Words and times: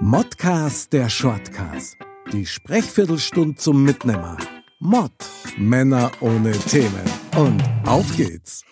Modcast 0.00 0.92
der 0.92 1.08
Shortcast. 1.08 1.96
Die 2.32 2.44
Sprechviertelstunde 2.44 3.54
zum 3.54 3.84
Mitnehmer. 3.84 4.36
Mod. 4.80 5.12
Männer 5.56 6.10
ohne 6.20 6.50
Themen. 6.52 7.04
Und 7.36 7.62
auf 7.86 8.16
geht's. 8.16 8.64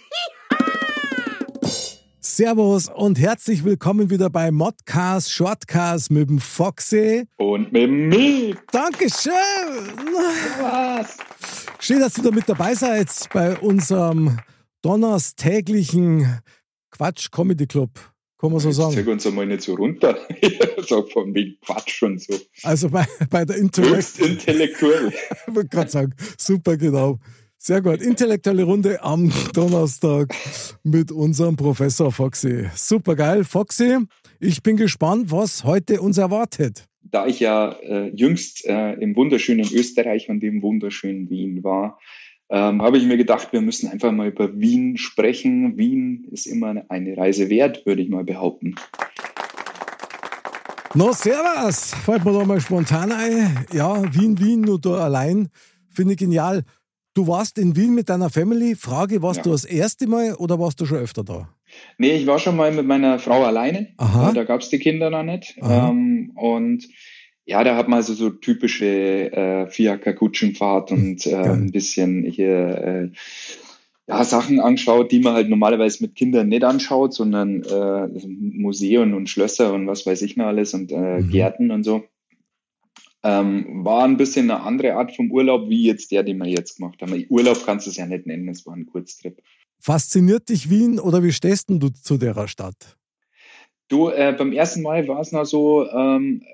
Servus 2.20 2.88
und 2.88 3.18
herzlich 3.18 3.64
willkommen 3.64 4.10
wieder 4.10 4.28
bei 4.28 4.50
Modcast 4.50 5.32
Shortcast 5.32 6.10
mit 6.10 6.28
dem 6.28 6.40
Foxy. 6.40 7.28
Und 7.36 7.72
mit 7.72 7.90
mir. 7.90 8.56
Dankeschön. 8.72 9.32
Was? 10.60 11.16
Schön, 11.78 12.00
dass 12.00 12.18
ihr 12.18 12.24
da 12.24 12.30
mit 12.32 12.48
dabei 12.48 12.74
seid 12.74 13.08
bei 13.32 13.56
unserem 13.58 14.38
donnerstäglichen 14.82 16.40
Quatsch 16.90 17.30
Comedy 17.30 17.66
Club. 17.66 18.09
Kann 18.40 18.52
man 18.52 18.60
so 18.60 18.70
sagen. 18.70 18.92
Sag 18.92 19.06
uns 19.06 19.26
einmal 19.26 19.46
nicht 19.46 19.60
so 19.60 19.74
runter. 19.74 20.16
Sag 20.88 21.10
von 21.12 21.34
wegen 21.34 21.58
Quatsch 21.60 22.02
und 22.02 22.22
so. 22.22 22.34
Also 22.62 22.88
bei, 22.88 23.06
bei 23.28 23.44
der 23.44 23.56
Intellekt. 23.56 24.18
Intellektuell. 24.18 25.12
Ich 25.46 25.54
wollte 25.54 25.68
gerade 25.68 25.90
sagen, 25.90 26.14
super, 26.38 26.78
genau. 26.78 27.18
Sehr 27.58 27.82
gut. 27.82 28.00
Intellektuelle 28.00 28.62
Runde 28.62 29.02
am 29.02 29.30
Donnerstag 29.52 30.34
mit 30.82 31.12
unserem 31.12 31.56
Professor 31.56 32.10
Foxy. 32.10 32.70
Super 32.74 33.14
geil. 33.14 33.44
Foxy, 33.44 33.98
ich 34.38 34.62
bin 34.62 34.78
gespannt, 34.78 35.30
was 35.30 35.64
heute 35.64 36.00
uns 36.00 36.16
erwartet. 36.16 36.86
Da 37.02 37.26
ich 37.26 37.40
ja 37.40 37.72
äh, 37.82 38.08
jüngst 38.14 38.64
äh, 38.64 38.92
im 38.94 39.16
wunderschönen 39.16 39.70
Österreich 39.70 40.30
und 40.30 40.42
im 40.42 40.62
wunderschönen 40.62 41.28
Wien 41.28 41.62
war, 41.62 41.98
ähm, 42.50 42.82
habe 42.82 42.98
ich 42.98 43.04
mir 43.04 43.16
gedacht, 43.16 43.52
wir 43.52 43.60
müssen 43.60 43.88
einfach 43.90 44.12
mal 44.12 44.28
über 44.28 44.58
Wien 44.58 44.96
sprechen. 44.96 45.76
Wien 45.78 46.26
ist 46.30 46.46
immer 46.46 46.84
eine 46.88 47.16
Reise 47.16 47.48
wert, 47.48 47.86
würde 47.86 48.02
ich 48.02 48.08
mal 48.08 48.24
behaupten. 48.24 48.74
No, 50.94 51.12
servus. 51.12 51.94
Fällt 52.04 52.24
mir 52.24 52.32
da 52.32 52.44
mal 52.44 52.60
spontan 52.60 53.12
ein. 53.12 53.64
Ja, 53.72 54.02
Wien, 54.12 54.38
Wien, 54.40 54.60
nur 54.62 54.80
da 54.80 55.04
allein. 55.04 55.48
Finde 55.88 56.14
ich 56.14 56.18
genial. 56.18 56.64
Du 57.14 57.26
warst 57.28 57.58
in 57.58 57.76
Wien 57.76 57.94
mit 57.94 58.08
deiner 58.08 58.30
Family. 58.30 58.74
Frage, 58.74 59.22
warst 59.22 59.38
Ja. 59.38 59.42
du 59.44 59.50
das 59.50 59.64
erste 59.64 60.08
Mal 60.08 60.34
oder 60.34 60.58
warst 60.58 60.80
du 60.80 60.86
schon 60.86 60.98
öfter 60.98 61.22
da? 61.22 61.48
Nee, 61.98 62.16
ich 62.16 62.26
war 62.26 62.40
schon 62.40 62.56
mal 62.56 62.72
mit 62.72 62.86
meiner 62.86 63.20
Frau 63.20 63.44
alleine. 63.44 63.88
Aha. 63.98 64.32
Da 64.32 64.42
gab's 64.42 64.68
die 64.70 64.78
Kinder 64.80 65.10
noch 65.10 65.22
nicht. 65.22 65.56
Ähm, 65.62 66.32
und 66.34 66.84
ja, 67.50 67.64
da 67.64 67.76
hat 67.76 67.88
man 67.88 67.96
also 67.96 68.14
so 68.14 68.30
typische 68.30 68.86
äh, 68.86 69.66
Fiaker-Kutschenfahrt 69.66 70.92
und 70.92 71.26
äh, 71.26 71.34
ein 71.34 71.72
bisschen 71.72 72.22
hier 72.22 72.48
äh, 72.48 73.10
ja, 74.06 74.22
Sachen 74.22 74.60
angeschaut, 74.60 75.10
die 75.10 75.18
man 75.18 75.34
halt 75.34 75.48
normalerweise 75.48 76.04
mit 76.04 76.14
Kindern 76.14 76.46
nicht 76.46 76.62
anschaut, 76.62 77.12
sondern 77.12 77.64
äh, 77.64 78.06
Museen 78.28 79.14
und 79.14 79.28
Schlösser 79.28 79.74
und 79.74 79.88
was 79.88 80.06
weiß 80.06 80.22
ich 80.22 80.36
noch 80.36 80.46
alles 80.46 80.74
und 80.74 80.92
äh, 80.92 81.22
Mhm. 81.22 81.30
Gärten 81.30 81.70
und 81.72 81.82
so. 81.82 82.04
Ähm, 83.24 83.84
war 83.84 84.04
ein 84.04 84.16
bisschen 84.16 84.48
eine 84.48 84.62
andere 84.62 84.94
Art 84.94 85.16
vom 85.16 85.32
Urlaub, 85.32 85.68
wie 85.68 85.84
jetzt 85.84 86.12
der, 86.12 86.22
den 86.22 86.38
wir 86.38 86.48
jetzt 86.48 86.76
gemacht 86.76 87.02
haben. 87.02 87.26
Urlaub 87.28 87.66
kannst 87.66 87.86
du 87.86 87.90
es 87.90 87.96
ja 87.96 88.06
nicht 88.06 88.26
nennen, 88.26 88.48
es 88.48 88.64
war 88.64 88.76
ein 88.76 88.86
Kurztrip. 88.86 89.42
Fasziniert 89.80 90.48
dich 90.50 90.70
Wien 90.70 91.00
oder 91.00 91.24
wie 91.24 91.32
stehst 91.32 91.68
denn 91.68 91.80
du 91.80 91.88
zu 91.88 92.16
der 92.16 92.46
Stadt? 92.46 92.96
Du, 93.90 94.08
äh, 94.08 94.32
beim 94.38 94.52
ersten 94.52 94.82
Mal 94.82 95.08
war 95.08 95.18
es 95.18 95.32
noch 95.32 95.44
so, 95.44 95.90
ähm, 95.90 96.44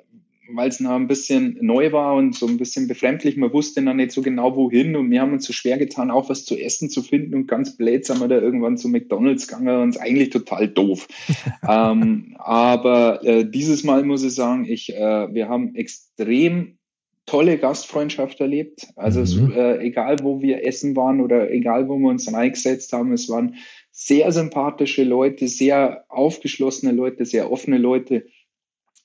weil 0.52 0.68
es 0.68 0.80
noch 0.80 0.92
ein 0.92 1.08
bisschen 1.08 1.58
neu 1.60 1.92
war 1.92 2.14
und 2.14 2.34
so 2.34 2.46
ein 2.46 2.56
bisschen 2.56 2.88
befremdlich. 2.88 3.36
Man 3.36 3.52
wusste 3.52 3.82
noch 3.82 3.94
nicht 3.94 4.12
so 4.12 4.22
genau, 4.22 4.56
wohin. 4.56 4.96
Und 4.96 5.10
wir 5.10 5.20
haben 5.20 5.32
uns 5.32 5.46
so 5.46 5.52
schwer 5.52 5.78
getan, 5.78 6.10
auch 6.10 6.28
was 6.28 6.44
zu 6.44 6.56
essen 6.56 6.90
zu 6.90 7.02
finden. 7.02 7.34
Und 7.34 7.46
ganz 7.46 7.76
blöd 7.76 8.06
sind 8.06 8.20
wir 8.20 8.28
da 8.28 8.38
irgendwann 8.38 8.76
zu 8.76 8.88
McDonalds 8.88 9.48
gegangen 9.48 9.82
und 9.82 9.88
es 9.90 9.96
ist 9.96 10.02
eigentlich 10.02 10.30
total 10.30 10.68
doof. 10.68 11.08
ähm, 11.68 12.36
aber 12.38 13.24
äh, 13.24 13.48
dieses 13.48 13.84
Mal 13.84 14.04
muss 14.04 14.22
ich 14.22 14.34
sagen, 14.34 14.64
ich, 14.64 14.94
äh, 14.94 15.34
wir 15.34 15.48
haben 15.48 15.74
extrem 15.74 16.78
tolle 17.26 17.58
Gastfreundschaft 17.58 18.40
erlebt. 18.40 18.86
Also 18.94 19.20
es, 19.20 19.34
Mhm. 19.34 19.52
äh, 19.52 19.78
egal, 19.78 20.16
wo 20.22 20.40
wir 20.40 20.64
essen 20.64 20.94
waren 20.96 21.20
oder 21.20 21.50
egal, 21.50 21.88
wo 21.88 21.98
wir 21.98 22.08
uns 22.08 22.32
reingesetzt 22.32 22.92
haben, 22.92 23.12
es 23.12 23.28
waren 23.28 23.56
sehr 23.90 24.30
sympathische 24.30 25.04
Leute, 25.04 25.48
sehr 25.48 26.04
aufgeschlossene 26.08 26.92
Leute, 26.92 27.24
sehr 27.24 27.50
offene 27.50 27.78
Leute. 27.78 28.26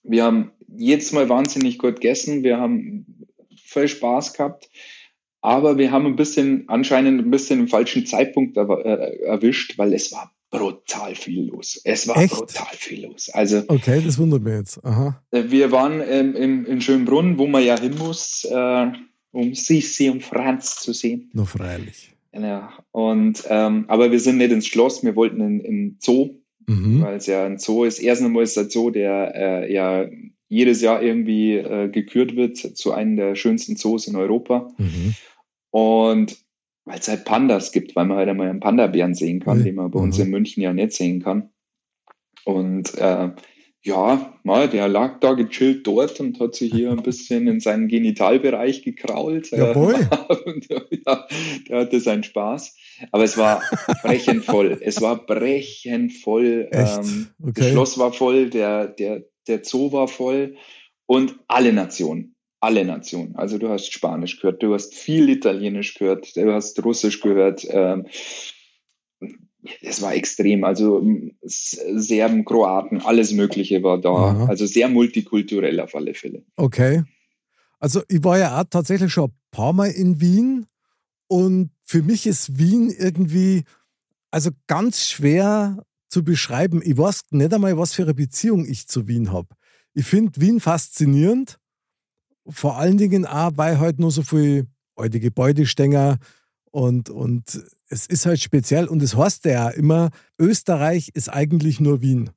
Wir 0.04 0.24
haben 0.24 0.52
jedes 0.68 1.12
Mal 1.12 1.30
wahnsinnig 1.30 1.78
gut 1.78 1.96
gegessen, 1.96 2.44
wir 2.44 2.58
haben 2.58 3.28
voll 3.66 3.88
Spaß 3.88 4.34
gehabt, 4.34 4.70
aber 5.42 5.78
wir 5.78 5.92
haben 5.92 6.06
ein 6.06 6.16
bisschen, 6.16 6.66
anscheinend 6.68 7.20
ein 7.26 7.32
bisschen 7.32 7.62
im 7.62 7.68
falschen 7.68 8.06
Zeitpunkt 8.06 8.58
äh, 8.58 8.62
erwischt, 8.62 9.78
weil 9.78 9.94
es 9.94 10.12
war 10.12 10.32
brutal 10.52 11.16
viel 11.16 11.48
los. 11.48 11.82
Es 11.84 12.08
war 12.08 12.18
Echt? 12.18 12.34
brutal 12.34 12.68
viel 12.74 13.06
los. 13.06 13.30
Also 13.30 13.64
Okay, 13.68 14.02
das 14.06 14.18
wundert 14.20 14.44
mich 14.44 14.54
jetzt. 14.54 14.86
Aha. 14.86 15.22
äh, 15.32 15.46
wir 15.48 15.72
waren 15.72 16.02
ähm, 16.06 16.36
im, 16.36 16.66
in 16.66 16.82
Schönbrunn, 16.82 17.38
wo 17.38 17.48
man 17.48 17.64
ja 17.64 17.80
hin 17.80 17.96
muss, 17.98 18.46
äh, 18.46 18.88
um 19.32 19.56
Sissi 19.56 20.10
und 20.10 20.24
Franz 20.24 20.76
zu 20.76 20.94
sehen. 20.94 21.32
Nur 21.34 21.48
freilich. 21.48 22.12
Ja, 22.34 22.72
und 22.92 23.44
ähm, 23.50 23.86
aber 23.88 24.12
wir 24.12 24.20
sind 24.20 24.38
nicht 24.38 24.52
ins 24.52 24.68
Schloss, 24.68 25.04
wir 25.04 25.16
wollten 25.16 25.42
in, 25.42 25.60
in 25.60 25.98
Zoo, 26.00 26.41
Mhm. 26.68 27.02
weil 27.02 27.16
es 27.18 27.28
ja 27.28 27.46
ein 27.46 27.58
Zoo 27.58 27.84
ist. 27.84 28.00
Erstens 28.00 28.28
einmal 28.28 28.44
ist 28.44 28.58
der 28.58 28.70
Zoo, 28.70 28.90
der 28.92 29.34
äh, 29.36 29.74
ja 29.74 30.06
jedes 30.48 30.82
Jahr 30.82 31.02
irgendwie 31.02 31.56
äh, 31.56 31.90
gekürt 31.90 32.36
wird 32.36 32.58
zu 32.58 32.92
einem 32.92 33.16
der 33.16 33.36
schönsten 33.36 33.76
Zoos 33.78 34.08
in 34.08 34.16
Europa. 34.16 34.72
Mhm. 34.78 35.16
Und 35.72 36.38
weil 36.86 37.00
es 37.00 37.08
halt 37.08 37.26
Pandas 37.26 37.72
gibt, 37.72 37.96
weil 37.96 38.06
man 38.06 38.18
halt 38.18 38.28
einmal 38.30 38.50
einen 38.50 38.60
Panda-Bären 38.60 39.14
sehen 39.14 39.40
kann, 39.40 39.60
Mhm. 39.60 39.64
den 39.64 39.76
man 39.76 39.92
bei 39.92 40.00
uns 40.00 40.18
Mhm. 40.18 40.26
in 40.26 40.30
München 40.32 40.64
ja 40.64 40.74
nicht 40.74 40.94
sehen 40.94 41.22
kann. 41.22 41.50
Und 42.44 42.98
äh, 42.98 43.30
ja, 43.84 44.34
mal, 44.44 44.68
der 44.68 44.88
lag 44.88 45.20
da 45.22 45.34
gechillt 45.34 45.88
dort 45.88 46.20
und 46.20 46.40
hat 46.40 46.56
sich 46.56 46.72
hier 46.72 46.92
ein 46.92 47.02
bisschen 47.04 47.48
in 47.48 47.60
seinen 47.60 47.88
Genitalbereich 47.88 48.84
gekrault. 48.84 49.52
Jawohl. 49.52 49.96
und, 50.46 50.68
ja, 50.70 51.28
der 51.70 51.80
hatte 51.80 52.00
seinen 52.00 52.24
Spaß. 52.24 52.78
Aber 53.12 53.24
es 53.24 53.38
war 53.38 53.62
brechend 54.04 54.46
voll. 54.46 54.78
Es 54.82 55.02
war 55.02 55.26
brechend 55.26 56.14
voll. 56.14 56.70
Ähm, 56.72 57.28
Okay. 57.42 57.54
Das 57.56 57.70
Schloss 57.70 57.98
war 57.98 58.14
voll, 58.14 58.50
der, 58.50 58.88
der, 58.88 59.24
der 59.48 59.64
Zoo 59.64 59.92
war 59.92 60.08
voll 60.08 60.56
und 61.08 61.36
alle 61.48 61.74
Nationen. 61.74 62.36
Alle 62.60 62.86
Nationen. 62.86 63.36
Also 63.36 63.58
du 63.58 63.70
hast 63.70 63.92
Spanisch 63.92 64.40
gehört, 64.40 64.62
du 64.62 64.74
hast 64.74 64.94
viel 64.94 65.30
Italienisch 65.30 65.96
gehört, 65.96 66.36
du 66.36 66.54
hast 66.54 66.84
Russisch 66.86 67.20
gehört. 67.20 67.66
Ähm, 67.70 68.06
es 69.82 70.02
war 70.02 70.14
extrem. 70.14 70.64
Also 70.64 71.04
Serben, 71.42 72.46
Kroaten, 72.46 73.02
alles 73.02 73.32
Mögliche 73.32 73.82
war 73.84 74.00
da. 74.00 74.10
Aha. 74.10 74.46
Also 74.46 74.66
sehr 74.66 74.90
multikulturell 74.90 75.80
auf 75.80 75.96
alle 75.96 76.14
Fälle. 76.14 76.44
Okay. 76.56 77.04
Also 77.80 78.04
ich 78.08 78.24
war 78.24 78.38
ja 78.38 78.60
auch 78.60 78.66
tatsächlich 78.70 79.12
schon 79.12 79.32
ein 79.32 79.36
paar 79.50 79.74
Mal 79.74 79.90
in 79.90 80.22
Wien 80.22 80.68
und 81.28 81.72
für 81.92 82.04
mich 82.04 82.26
ist 82.26 82.58
Wien 82.58 82.90
irgendwie 82.90 83.66
also 84.32 84.52
ganz 84.68 85.06
schwer 85.08 85.84
zu 86.08 86.24
beschreiben. 86.24 86.82
Ich 86.82 86.98
weiß 86.98 87.24
nicht 87.32 87.54
einmal, 87.54 87.78
was 87.78 87.94
für 87.94 88.04
eine 88.04 88.14
Beziehung 88.14 88.66
ich 88.66 88.88
zu 88.88 89.10
Wien 89.10 89.34
habe. 89.34 89.50
Ich 89.94 90.06
finde 90.06 90.40
Wien 90.40 90.62
faszinierend, 90.62 91.60
vor 92.48 92.78
allen 92.78 92.98
Dingen 92.98 93.26
auch, 93.26 93.52
weil 93.56 93.78
halt 93.78 94.00
nur 94.00 94.10
so 94.10 94.24
viel 94.24 94.68
alte 94.96 95.20
Gebäude 95.20 95.66
stehen 95.66 96.18
und, 96.72 97.10
und 97.10 97.62
es 97.90 98.06
ist 98.08 98.26
halt 98.26 98.40
speziell 98.40 98.88
und 98.88 99.04
es 99.04 99.18
heißt 99.18 99.44
ja 99.44 99.68
immer, 99.68 100.12
Österreich 100.40 101.10
ist 101.14 101.28
eigentlich 101.28 101.82
nur 101.82 102.02
Wien. 102.02 102.30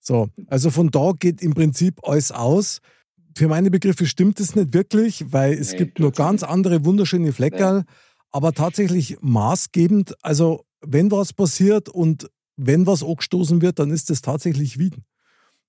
So, 0.00 0.30
also 0.46 0.70
von 0.70 0.90
da 0.90 1.12
geht 1.18 1.42
im 1.42 1.52
Prinzip 1.52 2.00
alles 2.02 2.32
aus. 2.32 2.80
Für 3.36 3.48
meine 3.48 3.70
Begriffe 3.70 4.06
stimmt 4.06 4.40
es 4.40 4.54
nicht 4.56 4.72
wirklich, 4.72 5.32
weil 5.34 5.52
es 5.52 5.72
Nee, 5.72 5.78
gibt 5.78 5.98
nur 5.98 6.12
ganz 6.12 6.42
andere 6.42 6.86
wunderschöne 6.86 7.34
Fleckerl, 7.34 7.84
aber 8.34 8.52
tatsächlich 8.52 9.16
maßgebend, 9.20 10.16
also 10.20 10.64
wenn 10.80 11.12
was 11.12 11.32
passiert 11.32 11.88
und 11.88 12.28
wenn 12.56 12.84
was 12.84 13.04
angestoßen 13.04 13.62
wird, 13.62 13.78
dann 13.78 13.92
ist 13.92 14.10
das 14.10 14.22
tatsächlich 14.22 14.76
Wien. 14.76 15.04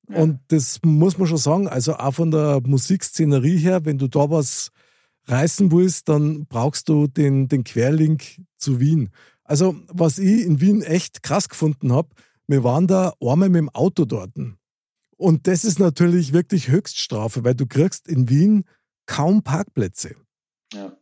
Ja. 0.09 0.17
Und 0.17 0.39
das 0.47 0.79
muss 0.83 1.19
man 1.19 1.27
schon 1.27 1.37
sagen, 1.37 1.67
also 1.67 1.93
auch 1.93 2.15
von 2.15 2.31
der 2.31 2.61
Musikszenerie 2.65 3.57
her, 3.57 3.85
wenn 3.85 3.99
du 3.99 4.07
da 4.07 4.31
was 4.31 4.71
reißen 5.25 5.71
willst, 5.71 6.09
dann 6.09 6.47
brauchst 6.47 6.89
du 6.89 7.05
den, 7.05 7.47
den 7.47 7.63
Querlink 7.63 8.41
zu 8.57 8.79
Wien. 8.79 9.11
Also, 9.43 9.75
was 9.89 10.17
ich 10.17 10.43
in 10.43 10.59
Wien 10.59 10.81
echt 10.81 11.21
krass 11.21 11.49
gefunden 11.49 11.93
habe, 11.93 12.09
wir 12.47 12.63
waren 12.63 12.87
da 12.87 13.13
einmal 13.21 13.49
mit 13.49 13.59
dem 13.59 13.69
Auto 13.69 14.05
dort. 14.05 14.31
Und 15.17 15.45
das 15.45 15.65
ist 15.65 15.77
natürlich 15.77 16.33
wirklich 16.33 16.69
Höchststrafe, 16.69 17.43
weil 17.43 17.53
du 17.53 17.67
kriegst 17.67 18.07
in 18.07 18.27
Wien 18.27 18.65
kaum 19.05 19.43
Parkplätze. 19.43 20.15
Ja. 20.73 20.97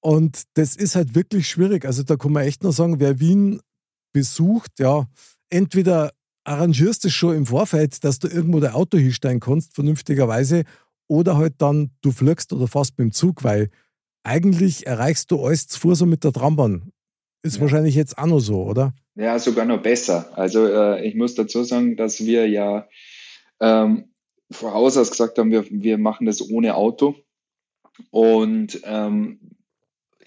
Und 0.00 0.42
das 0.54 0.76
ist 0.76 0.94
halt 0.94 1.14
wirklich 1.14 1.48
schwierig. 1.48 1.84
Also 1.84 2.02
da 2.02 2.16
kann 2.16 2.32
man 2.32 2.44
echt 2.44 2.62
nur 2.62 2.72
sagen, 2.72 3.00
wer 3.00 3.18
Wien 3.18 3.60
besucht, 4.12 4.78
ja, 4.78 5.06
entweder 5.50 6.12
arrangierst 6.44 7.04
du 7.04 7.08
es 7.08 7.14
schon 7.14 7.36
im 7.36 7.46
Vorfeld, 7.46 8.04
dass 8.04 8.18
du 8.18 8.28
irgendwo 8.28 8.60
dein 8.60 8.72
Auto 8.72 8.98
hinsteigen 8.98 9.40
kannst, 9.40 9.74
vernünftigerweise, 9.74 10.64
oder 11.08 11.36
halt 11.36 11.54
dann 11.58 11.90
du 12.02 12.12
fliegst 12.12 12.52
oder 12.52 12.68
fährst 12.68 12.98
mit 12.98 13.06
dem 13.06 13.12
Zug, 13.12 13.44
weil 13.44 13.70
eigentlich 14.24 14.86
erreichst 14.86 15.30
du 15.30 15.44
alles 15.44 15.68
zu 15.68 15.78
Fuß 15.80 15.98
so 15.98 16.06
mit 16.06 16.24
der 16.24 16.32
Trambahn. 16.32 16.92
Ist 17.42 17.56
ja. 17.56 17.62
wahrscheinlich 17.62 17.94
jetzt 17.94 18.18
auch 18.18 18.26
noch 18.26 18.40
so, 18.40 18.64
oder? 18.64 18.92
Ja, 19.14 19.38
sogar 19.38 19.64
noch 19.64 19.82
besser. 19.82 20.36
Also 20.36 20.66
äh, 20.66 21.06
ich 21.06 21.14
muss 21.14 21.34
dazu 21.34 21.62
sagen, 21.62 21.96
dass 21.96 22.24
wir 22.24 22.48
ja 22.48 22.88
ähm, 23.60 24.12
vor 24.50 24.72
Haus 24.72 24.96
aus 24.96 25.10
gesagt 25.10 25.38
haben, 25.38 25.50
wir, 25.50 25.64
wir 25.70 25.98
machen 25.98 26.26
das 26.26 26.42
ohne 26.50 26.74
Auto. 26.74 27.14
Und 28.10 28.80
ähm, 28.84 29.40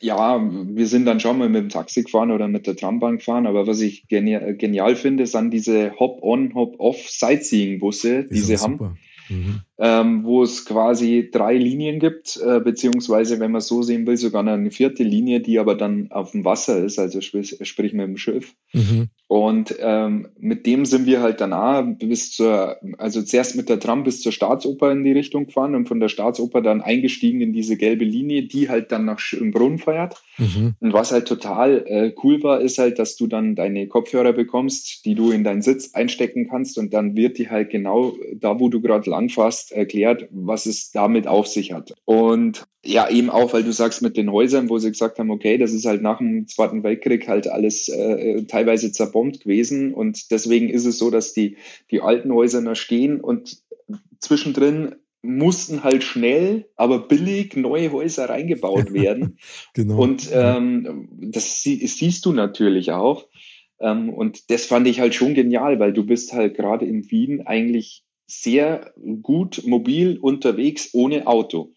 ja, 0.01 0.41
wir 0.41 0.87
sind 0.87 1.05
dann 1.05 1.19
schon 1.19 1.37
mal 1.37 1.49
mit 1.49 1.63
dem 1.63 1.69
Taxi 1.69 2.03
gefahren 2.03 2.31
oder 2.31 2.47
mit 2.47 2.67
der 2.67 2.75
Trambahn 2.75 3.17
gefahren, 3.17 3.47
aber 3.47 3.67
was 3.67 3.81
ich 3.81 4.07
genial, 4.07 4.55
genial 4.55 4.95
finde, 4.95 5.25
sind 5.25 5.51
diese 5.51 5.97
Hop-on, 5.99 6.53
Hop-off 6.53 7.09
Sightseeing-Busse, 7.09 8.25
die, 8.25 8.39
sie 8.39 8.57
haben. 8.57 8.97
Mhm. 9.29 9.61
Ähm, 9.81 10.25
wo 10.25 10.43
es 10.43 10.65
quasi 10.65 11.29
drei 11.31 11.55
Linien 11.55 11.99
gibt, 11.99 12.37
äh, 12.45 12.59
beziehungsweise, 12.59 13.39
wenn 13.39 13.51
man 13.51 13.61
so 13.61 13.81
sehen 13.81 14.05
will, 14.05 14.17
sogar 14.17 14.45
eine 14.45 14.71
vierte 14.71 15.03
Linie, 15.03 15.39
die 15.39 15.57
aber 15.57 15.75
dann 15.75 16.11
auf 16.11 16.31
dem 16.31 16.43
Wasser 16.43 16.83
ist, 16.83 16.99
also 16.99 17.21
sprich, 17.21 17.57
sprich 17.61 17.93
mit 17.93 18.05
dem 18.05 18.17
Schiff. 18.17 18.55
Mhm. 18.73 19.07
Und 19.27 19.75
ähm, 19.79 20.29
mit 20.39 20.65
dem 20.65 20.85
sind 20.85 21.05
wir 21.05 21.21
halt 21.21 21.39
danach 21.39 21.85
bis 21.99 22.31
zur, 22.31 22.77
also 22.97 23.21
zuerst 23.21 23.55
mit 23.55 23.69
der 23.69 23.79
Tram 23.79 24.03
bis 24.03 24.21
zur 24.21 24.31
Staatsoper 24.31 24.91
in 24.91 25.03
die 25.03 25.11
Richtung 25.11 25.45
gefahren 25.45 25.75
und 25.75 25.87
von 25.87 25.99
der 25.99 26.09
Staatsoper 26.09 26.63
dann 26.63 26.81
eingestiegen 26.81 27.39
in 27.39 27.53
diese 27.53 27.77
gelbe 27.77 28.05
Linie, 28.05 28.47
die 28.47 28.69
halt 28.69 28.91
dann 28.91 29.05
nach 29.05 29.19
Schönbrunn 29.19 29.77
fährt. 29.77 30.23
Mhm. 30.39 30.73
Und 30.79 30.93
was 30.93 31.11
halt 31.11 31.27
total 31.27 31.85
äh, 31.85 32.13
cool 32.23 32.41
war, 32.41 32.59
ist 32.59 32.79
halt, 32.79 32.97
dass 32.97 33.17
du 33.17 33.27
dann 33.27 33.53
deine 33.53 33.87
Kopfhörer 33.87 34.33
bekommst, 34.33 35.05
die 35.05 35.13
du 35.13 35.29
in 35.29 35.43
deinen 35.43 35.61
Sitz 35.61 35.93
einstecken 35.93 36.49
kannst 36.49 36.79
und 36.79 36.91
dann 36.91 37.15
wird 37.15 37.37
die 37.37 37.51
halt 37.51 37.69
genau 37.69 38.15
da, 38.33 38.59
wo 38.59 38.69
du 38.69 38.81
gerade 38.81 39.07
langfährst, 39.07 39.68
erklärt, 39.71 40.27
was 40.31 40.65
es 40.65 40.91
damit 40.91 41.27
auf 41.27 41.47
sich 41.47 41.73
hat. 41.73 41.93
Und 42.05 42.65
ja, 42.83 43.09
eben 43.09 43.29
auch, 43.29 43.53
weil 43.53 43.63
du 43.63 43.73
sagst 43.73 44.01
mit 44.01 44.15
den 44.15 44.31
Häusern, 44.31 44.69
wo 44.69 44.77
sie 44.77 44.89
gesagt 44.89 45.19
haben, 45.19 45.31
okay, 45.31 45.57
das 45.57 45.73
ist 45.73 45.85
halt 45.85 46.01
nach 46.01 46.19
dem 46.19 46.47
Zweiten 46.47 46.83
Weltkrieg 46.83 47.27
halt 47.27 47.47
alles 47.47 47.89
äh, 47.89 48.43
teilweise 48.43 48.91
zerbombt 48.91 49.41
gewesen 49.41 49.93
und 49.93 50.31
deswegen 50.31 50.69
ist 50.69 50.85
es 50.85 50.97
so, 50.97 51.11
dass 51.11 51.33
die, 51.33 51.57
die 51.91 52.01
alten 52.01 52.33
Häuser 52.33 52.61
noch 52.61 52.75
stehen 52.75 53.19
und 53.19 53.57
zwischendrin 54.19 54.95
mussten 55.21 55.83
halt 55.83 56.03
schnell, 56.03 56.69
aber 56.75 56.99
billig 56.99 57.55
neue 57.55 57.91
Häuser 57.91 58.29
reingebaut 58.29 58.93
werden. 58.93 59.37
genau. 59.73 60.01
Und 60.01 60.29
ähm, 60.31 61.09
das 61.11 61.61
sie, 61.61 61.85
siehst 61.87 62.25
du 62.25 62.31
natürlich 62.31 62.91
auch. 62.91 63.27
Ähm, 63.79 64.09
und 64.09 64.49
das 64.49 64.65
fand 64.65 64.87
ich 64.87 64.99
halt 64.99 65.15
schon 65.15 65.33
genial, 65.33 65.79
weil 65.79 65.93
du 65.93 66.05
bist 66.05 66.33
halt 66.33 66.55
gerade 66.55 66.85
in 66.85 67.09
Wien 67.11 67.45
eigentlich 67.45 68.03
sehr 68.29 68.93
gut 69.21 69.63
mobil 69.65 70.17
unterwegs 70.21 70.89
ohne 70.93 71.27
Auto. 71.27 71.73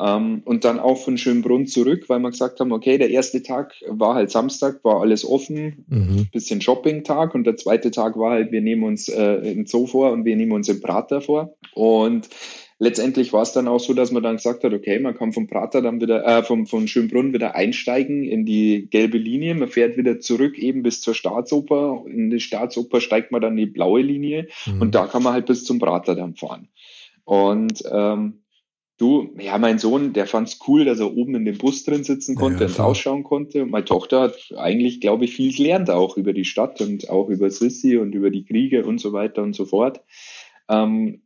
Ähm, 0.00 0.42
und 0.44 0.64
dann 0.64 0.80
auch 0.80 0.98
von 0.98 1.16
Schönbrunn 1.16 1.68
zurück, 1.68 2.08
weil 2.08 2.18
wir 2.18 2.30
gesagt 2.30 2.58
haben, 2.58 2.72
okay, 2.72 2.98
der 2.98 3.10
erste 3.10 3.44
Tag 3.44 3.74
war 3.86 4.16
halt 4.16 4.30
Samstag, 4.32 4.82
war 4.82 5.00
alles 5.00 5.24
offen, 5.24 5.84
mhm. 5.86 6.26
bisschen 6.32 6.60
Shopping-Tag 6.60 7.32
und 7.32 7.44
der 7.44 7.56
zweite 7.56 7.92
Tag 7.92 8.18
war 8.18 8.32
halt, 8.32 8.50
wir 8.50 8.60
nehmen 8.60 8.82
uns 8.82 9.08
äh, 9.08 9.52
im 9.52 9.66
Zoo 9.66 9.86
vor 9.86 10.10
und 10.10 10.24
wir 10.24 10.34
nehmen 10.34 10.50
uns 10.50 10.68
im 10.68 10.80
Prater 10.80 11.20
vor. 11.20 11.54
Und 11.74 12.28
letztendlich 12.78 13.32
war 13.32 13.42
es 13.42 13.52
dann 13.52 13.68
auch 13.68 13.80
so, 13.80 13.94
dass 13.94 14.10
man 14.10 14.22
dann 14.22 14.36
gesagt 14.36 14.64
hat, 14.64 14.72
okay, 14.72 14.98
man 14.98 15.16
kann 15.16 15.32
vom 15.32 15.46
Prater 15.46 15.82
dann 15.82 16.00
wieder, 16.00 16.24
äh, 16.24 16.42
vom, 16.42 16.66
von 16.66 16.88
Schönbrunn 16.88 17.32
wieder 17.32 17.54
einsteigen 17.54 18.24
in 18.24 18.44
die 18.44 18.88
gelbe 18.90 19.18
Linie. 19.18 19.54
Man 19.54 19.68
fährt 19.68 19.96
wieder 19.96 20.20
zurück 20.20 20.58
eben 20.58 20.82
bis 20.82 21.00
zur 21.00 21.14
Staatsoper. 21.14 22.04
In 22.06 22.30
die 22.30 22.40
Staatsoper 22.40 23.00
steigt 23.00 23.32
man 23.32 23.40
dann 23.40 23.56
die 23.56 23.66
blaue 23.66 24.02
Linie 24.02 24.48
mhm. 24.66 24.80
und 24.80 24.94
da 24.94 25.06
kann 25.06 25.22
man 25.22 25.32
halt 25.32 25.46
bis 25.46 25.64
zum 25.64 25.78
Prater 25.78 26.14
dann 26.14 26.34
fahren. 26.34 26.68
Und 27.24 27.82
ähm, 27.90 28.44
Du, 28.96 29.34
ja, 29.40 29.58
mein 29.58 29.80
Sohn, 29.80 30.12
der 30.12 30.26
fand 30.28 30.46
es 30.46 30.60
cool, 30.68 30.84
dass 30.84 31.00
er 31.00 31.16
oben 31.16 31.34
in 31.34 31.44
dem 31.44 31.58
Bus 31.58 31.82
drin 31.82 32.04
sitzen 32.04 32.36
konnte 32.36 32.62
ja, 32.62 32.70
und 32.70 32.78
rausschauen 32.78 33.24
konnte. 33.24 33.64
Und 33.64 33.72
meine 33.72 33.84
Tochter 33.84 34.20
hat 34.20 34.36
eigentlich, 34.56 35.00
glaube 35.00 35.24
ich, 35.24 35.34
viel 35.34 35.52
gelernt 35.52 35.90
auch 35.90 36.16
über 36.16 36.32
die 36.32 36.44
Stadt 36.44 36.80
und 36.80 37.10
auch 37.10 37.28
über 37.28 37.50
Sissi 37.50 37.96
und 37.96 38.14
über 38.14 38.30
die 38.30 38.44
Kriege 38.44 38.84
und 38.84 39.00
so 39.00 39.12
weiter 39.12 39.42
und 39.42 39.54
so 39.54 39.64
fort. 39.64 40.00
Ähm, 40.68 41.23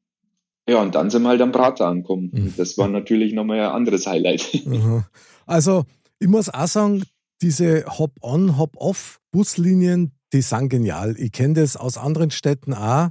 ja, 0.69 0.83
und 0.83 0.95
dann 0.95 1.09
sind 1.09 1.23
wir 1.23 1.31
halt 1.31 1.41
am 1.41 1.51
Prater 1.51 1.87
angekommen. 1.87 2.31
Mhm. 2.33 2.55
Das 2.57 2.77
war 2.77 2.89
natürlich 2.89 3.33
nochmal 3.33 3.61
ein 3.61 3.73
anderes 3.73 4.07
Highlight. 4.07 4.63
Also, 5.51 5.85
ich 6.19 6.29
muss 6.29 6.51
auch 6.51 6.67
sagen, 6.67 7.05
diese 7.41 7.87
Hop-on, 7.87 8.59
Hop-off-Buslinien, 8.59 10.13
die 10.35 10.43
sind 10.43 10.69
genial. 10.69 11.17
Ich 11.19 11.33
kenne 11.33 11.55
das 11.55 11.79
aus 11.79 11.97
anderen 11.97 12.31
Städten 12.31 12.75
auch. 12.75 13.09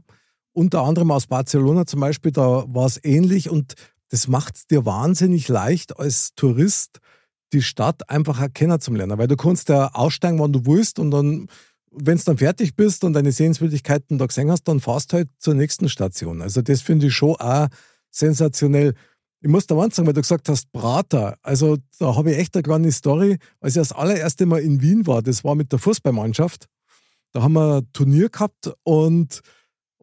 Unter 0.53 0.83
anderem 0.83 1.09
aus 1.09 1.25
Barcelona 1.25 1.87
zum 1.87 1.99
Beispiel, 1.99 2.31
da 2.31 2.65
war 2.67 2.85
es 2.85 3.03
ähnlich. 3.03 3.49
Und 3.49 3.73
das 4.09 4.27
macht 4.27 4.55
es 4.55 4.67
dir 4.67 4.85
wahnsinnig 4.85 5.47
leicht 5.47 5.97
als 5.99 6.35
Tourist, 6.35 6.99
die 7.53 7.63
Stadt 7.63 8.07
einfach 8.07 8.39
erkennen 8.39 8.79
zu 8.79 8.93
lernen. 8.93 9.17
Weil 9.17 9.27
du 9.27 9.35
kannst 9.35 9.69
ja 9.69 9.89
aussteigen, 9.93 10.37
wann 10.37 10.53
du 10.53 10.67
willst 10.67 10.99
und 10.99 11.09
dann, 11.09 11.47
wenn 11.91 12.17
du 12.17 12.23
dann 12.23 12.37
fertig 12.37 12.75
bist 12.75 13.03
und 13.03 13.13
deine 13.13 13.31
Sehenswürdigkeiten 13.31 14.17
da 14.17 14.25
gesehen 14.25 14.51
hast, 14.51 14.63
dann 14.63 14.79
fahrst 14.79 15.11
du 15.11 15.17
halt 15.17 15.29
zur 15.39 15.53
nächsten 15.53 15.89
Station. 15.89 16.41
Also 16.41 16.61
das 16.61 16.81
finde 16.81 17.07
ich 17.07 17.13
schon 17.13 17.35
auch 17.35 17.67
sensationell. 18.11 18.93
Ich 19.41 19.49
muss 19.49 19.67
da 19.67 19.79
eins 19.79 19.95
sagen, 19.95 20.07
weil 20.07 20.13
du 20.13 20.21
gesagt 20.21 20.49
hast, 20.49 20.71
Prater. 20.71 21.37
Also 21.41 21.77
da 21.99 22.15
habe 22.15 22.31
ich 22.31 22.37
echt 22.37 22.55
eine 22.55 22.63
kleine 22.63 22.91
Story. 22.91 23.37
Als 23.59 23.75
ich 23.75 23.81
das 23.81 23.91
allererste 23.91 24.45
Mal 24.45 24.61
in 24.61 24.81
Wien 24.81 25.07
war, 25.07 25.21
das 25.21 25.43
war 25.43 25.55
mit 25.55 25.71
der 25.71 25.79
Fußballmannschaft. 25.79 26.67
Da 27.33 27.43
haben 27.43 27.53
wir 27.53 27.77
ein 27.77 27.87
Turnier 27.93 28.29
gehabt 28.29 28.71
und 28.83 29.41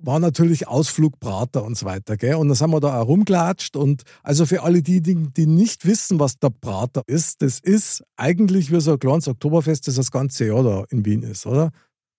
war 0.05 0.19
natürlich 0.19 0.69
Ausflug 0.69 1.19
Prater 1.21 1.65
und 1.65 1.77
so 1.77 1.87
weiter. 1.87 2.17
Gell? 2.17 2.35
Und 2.35 2.49
dann 2.49 2.57
sind 2.57 2.71
wir 2.71 2.81
da 2.81 3.01
auch 3.01 3.09
rumgelatscht. 3.09 3.77
Und 3.77 4.03
also 4.23 4.47
für 4.47 4.63
alle 4.63 4.83
die, 4.83 5.01
die, 5.01 5.15
die 5.15 5.47
nicht 5.47 5.87
wissen, 5.87 6.19
was 6.21 6.39
der 6.39 6.51
Prater 6.51 7.03
ist, 7.07 7.43
das 7.43 7.61
ist 7.61 8.05
eigentlich 8.17 8.73
wie 8.73 8.81
so 8.81 8.93
ein 8.93 8.99
kleines 8.99 9.29
Oktoberfest, 9.29 9.89
das 9.89 9.97
das 9.97 10.11
ganze 10.11 10.47
Jahr 10.47 10.63
da 10.63 10.85
in 10.91 11.05
Wien 11.05 11.23
ist, 11.23 11.47
oder? 11.47 11.71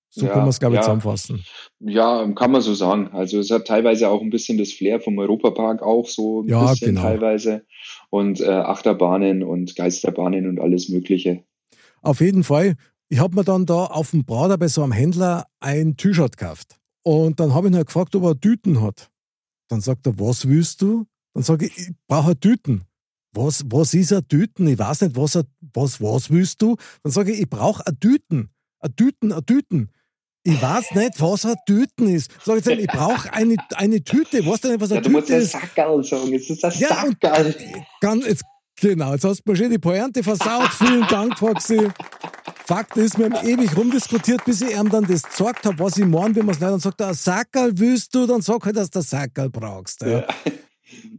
So 0.10 0.28
ja, 0.28 0.32
kann 0.32 0.42
man 0.44 0.50
es, 0.50 0.60
glaube 0.60 0.76
ich, 0.76 0.78
ja. 0.78 0.84
zusammenfassen. 0.84 1.44
Ja, 1.80 2.26
kann 2.34 2.52
man 2.52 2.62
so 2.62 2.74
sagen. 2.74 3.10
Also 3.12 3.38
es 3.40 3.52
hat 3.52 3.68
teilweise 3.68 4.08
auch 4.08 4.22
ein 4.22 4.30
bisschen 4.30 4.58
das 4.58 4.72
Flair 4.72 5.01
vom 5.01 5.18
Europapark 5.18 5.82
auch 5.82 6.08
so 6.08 6.42
ein 6.42 6.48
ja, 6.48 6.72
bisschen 6.72 6.96
genau. 6.96 7.01
teilweise. 7.01 7.65
Und 8.10 8.39
äh, 8.39 8.46
Achterbahnen 8.46 9.44
und 9.44 9.75
Geisterbahnen 9.75 10.48
und 10.48 10.62
alles 10.62 10.88
Mögliche. 10.88 11.44
Auf 12.01 12.22
jeden 12.22 12.46
Fall. 12.46 12.75
Ich 13.10 13.20
habe 13.20 13.36
mir 13.36 13.44
dann 13.44 13.65
da 13.65 13.86
auf 13.86 14.12
dem 14.12 14.25
Prater 14.25 14.58
bei 14.58 14.70
so 14.70 14.84
einem 14.84 14.94
Händler 14.94 15.48
ein 15.60 15.98
T-Shirt 15.98 16.38
gekauft. 16.38 16.77
Und 17.05 17.39
dann 17.39 17.53
habe 17.53 17.67
ich 17.67 17.74
ihn 17.74 17.77
halt 17.77 17.88
gefragt, 17.88 18.15
ob 18.15 18.24
er 18.24 18.39
Tüten 18.39 18.81
hat. 18.81 19.12
Dann 19.69 19.81
sagt 19.81 20.07
er, 20.07 20.19
was 20.19 20.47
willst 20.47 20.81
du? 20.81 21.05
Dann 21.33 21.43
sage 21.43 21.67
ich, 21.67 21.77
ich 21.77 21.91
brauche 22.07 22.39
Tüten. 22.39 22.83
Was, 23.31 23.63
was 23.69 23.93
ist 23.93 24.12
ein 24.13 24.27
Tüten? 24.27 24.67
Ich 24.67 24.79
weiß 24.79 25.01
nicht, 25.01 25.15
was, 25.15 25.35
was, 25.74 26.01
was 26.01 26.29
willst 26.31 26.62
du? 26.62 26.77
Dann 27.03 27.12
sage 27.12 27.31
ich, 27.31 27.41
ich 27.41 27.50
brauche 27.50 27.85
ein 27.85 28.00
Tüten. 28.00 28.50
Ein 28.79 28.95
Tüten, 28.95 29.31
ein 29.31 29.45
Tüten. 29.45 29.91
Ich 30.43 30.62
weiß 30.62 30.91
nicht, 30.93 31.19
was 31.19 31.45
ein 31.45 31.55
Tüten 31.65 32.07
ist. 32.07 32.31
Sag 32.43 32.59
ich, 32.59 32.67
ich 32.67 32.88
brauche 32.88 33.33
eine, 33.33 33.55
eine 33.75 34.03
Tüte. 34.03 34.45
Weißt 34.45 34.63
du 34.63 34.69
nicht, 34.69 34.81
was 34.81 34.91
eine 34.91 35.01
ja, 35.01 35.09
Tüte 35.09 35.35
ist? 35.35 35.53
Du 35.53 35.57
musst 35.57 35.75
Sackerl 35.75 36.03
sagen. 36.03 36.33
Es 36.33 36.50
ist 36.50 36.65
ein 36.65 36.74
ja, 36.77 36.88
Sackerl. 36.89 37.55
Kann, 38.00 38.21
jetzt, 38.21 38.43
genau, 38.79 39.13
jetzt 39.13 39.25
hast 39.25 39.43
du 39.43 39.51
mir 39.51 39.57
schon 39.57 39.71
die 39.71 39.79
Pointe 39.79 40.24
versaut. 40.24 40.69
Vielen 40.69 41.07
Dank, 41.07 41.38
Foxy. 41.38 41.89
Fakt 42.67 42.98
ist, 42.98 43.19
wir 43.19 43.25
haben 43.25 43.48
ewig 43.48 43.77
rumdiskutiert, 43.77 44.43
bis 44.43 44.62
ich 44.62 44.75
ihm 44.75 44.89
dann 44.89 45.05
das 45.05 45.22
gesagt 45.22 45.65
habe, 45.65 45.77
was 45.77 45.98
ich 45.98 46.05
meine, 46.05 46.36
wenn 46.36 46.48
man 46.48 46.55
es 46.55 46.60
nicht. 46.60 46.72
Dann 46.72 46.79
sagt 46.79 47.00
er, 47.00 47.13
Sackerl 47.13 47.72
willst 47.77 48.15
du, 48.15 48.25
dann 48.25 48.41
sag 48.41 48.65
halt, 48.65 48.75
dass 48.75 48.89
du 48.89 49.01
Sackerl 49.01 49.51
brauchst. 49.51 50.01
Ja. 50.01 50.07
ja. 50.07 50.27